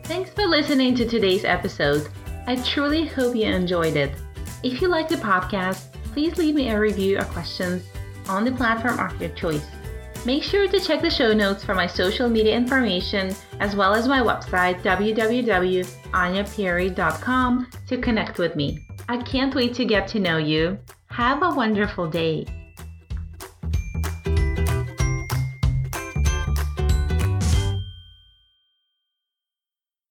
Thanks 0.05 0.31
for 0.31 0.47
listening 0.47 0.95
to 0.97 1.09
today's 1.09 1.45
episode. 1.45 2.09
I 2.47 2.57
truly 2.57 3.07
hope 3.07 3.35
you 3.35 3.45
enjoyed 3.45 3.97
it. 3.97 4.15
If 4.63 4.81
you 4.81 4.89
like 4.89 5.09
the 5.09 5.17
podcast, 5.17 5.93
please 6.13 6.39
leave 6.39 6.55
me 6.55 6.71
a 6.71 6.79
review 6.79 7.19
or 7.19 7.25
questions 7.25 7.85
on 8.29 8.45
the 8.45 8.53
platform 8.53 8.99
of 9.01 9.21
your 9.21 9.31
choice. 9.31 9.67
Make 10.27 10.43
sure 10.43 10.67
to 10.67 10.81
check 10.81 11.03
the 11.03 11.09
show 11.09 11.33
notes 11.33 11.65
for 11.65 11.73
my 11.73 11.87
social 11.87 12.29
media 12.29 12.57
information 12.57 13.33
as 13.61 13.77
well 13.77 13.95
as 13.95 14.09
my 14.09 14.19
website 14.19 14.83
www.anyaperry.com 14.83 17.71
to 17.87 17.99
connect 17.99 18.39
with 18.39 18.57
me. 18.57 18.85
I 19.09 19.19
can't 19.19 19.55
wait 19.55 19.73
to 19.75 19.85
get 19.85 20.09
to 20.09 20.19
know 20.19 20.39
you. 20.39 20.81
Have 21.11 21.45
a 21.45 21.55
wonderful 21.55 22.11
day. 22.11 22.45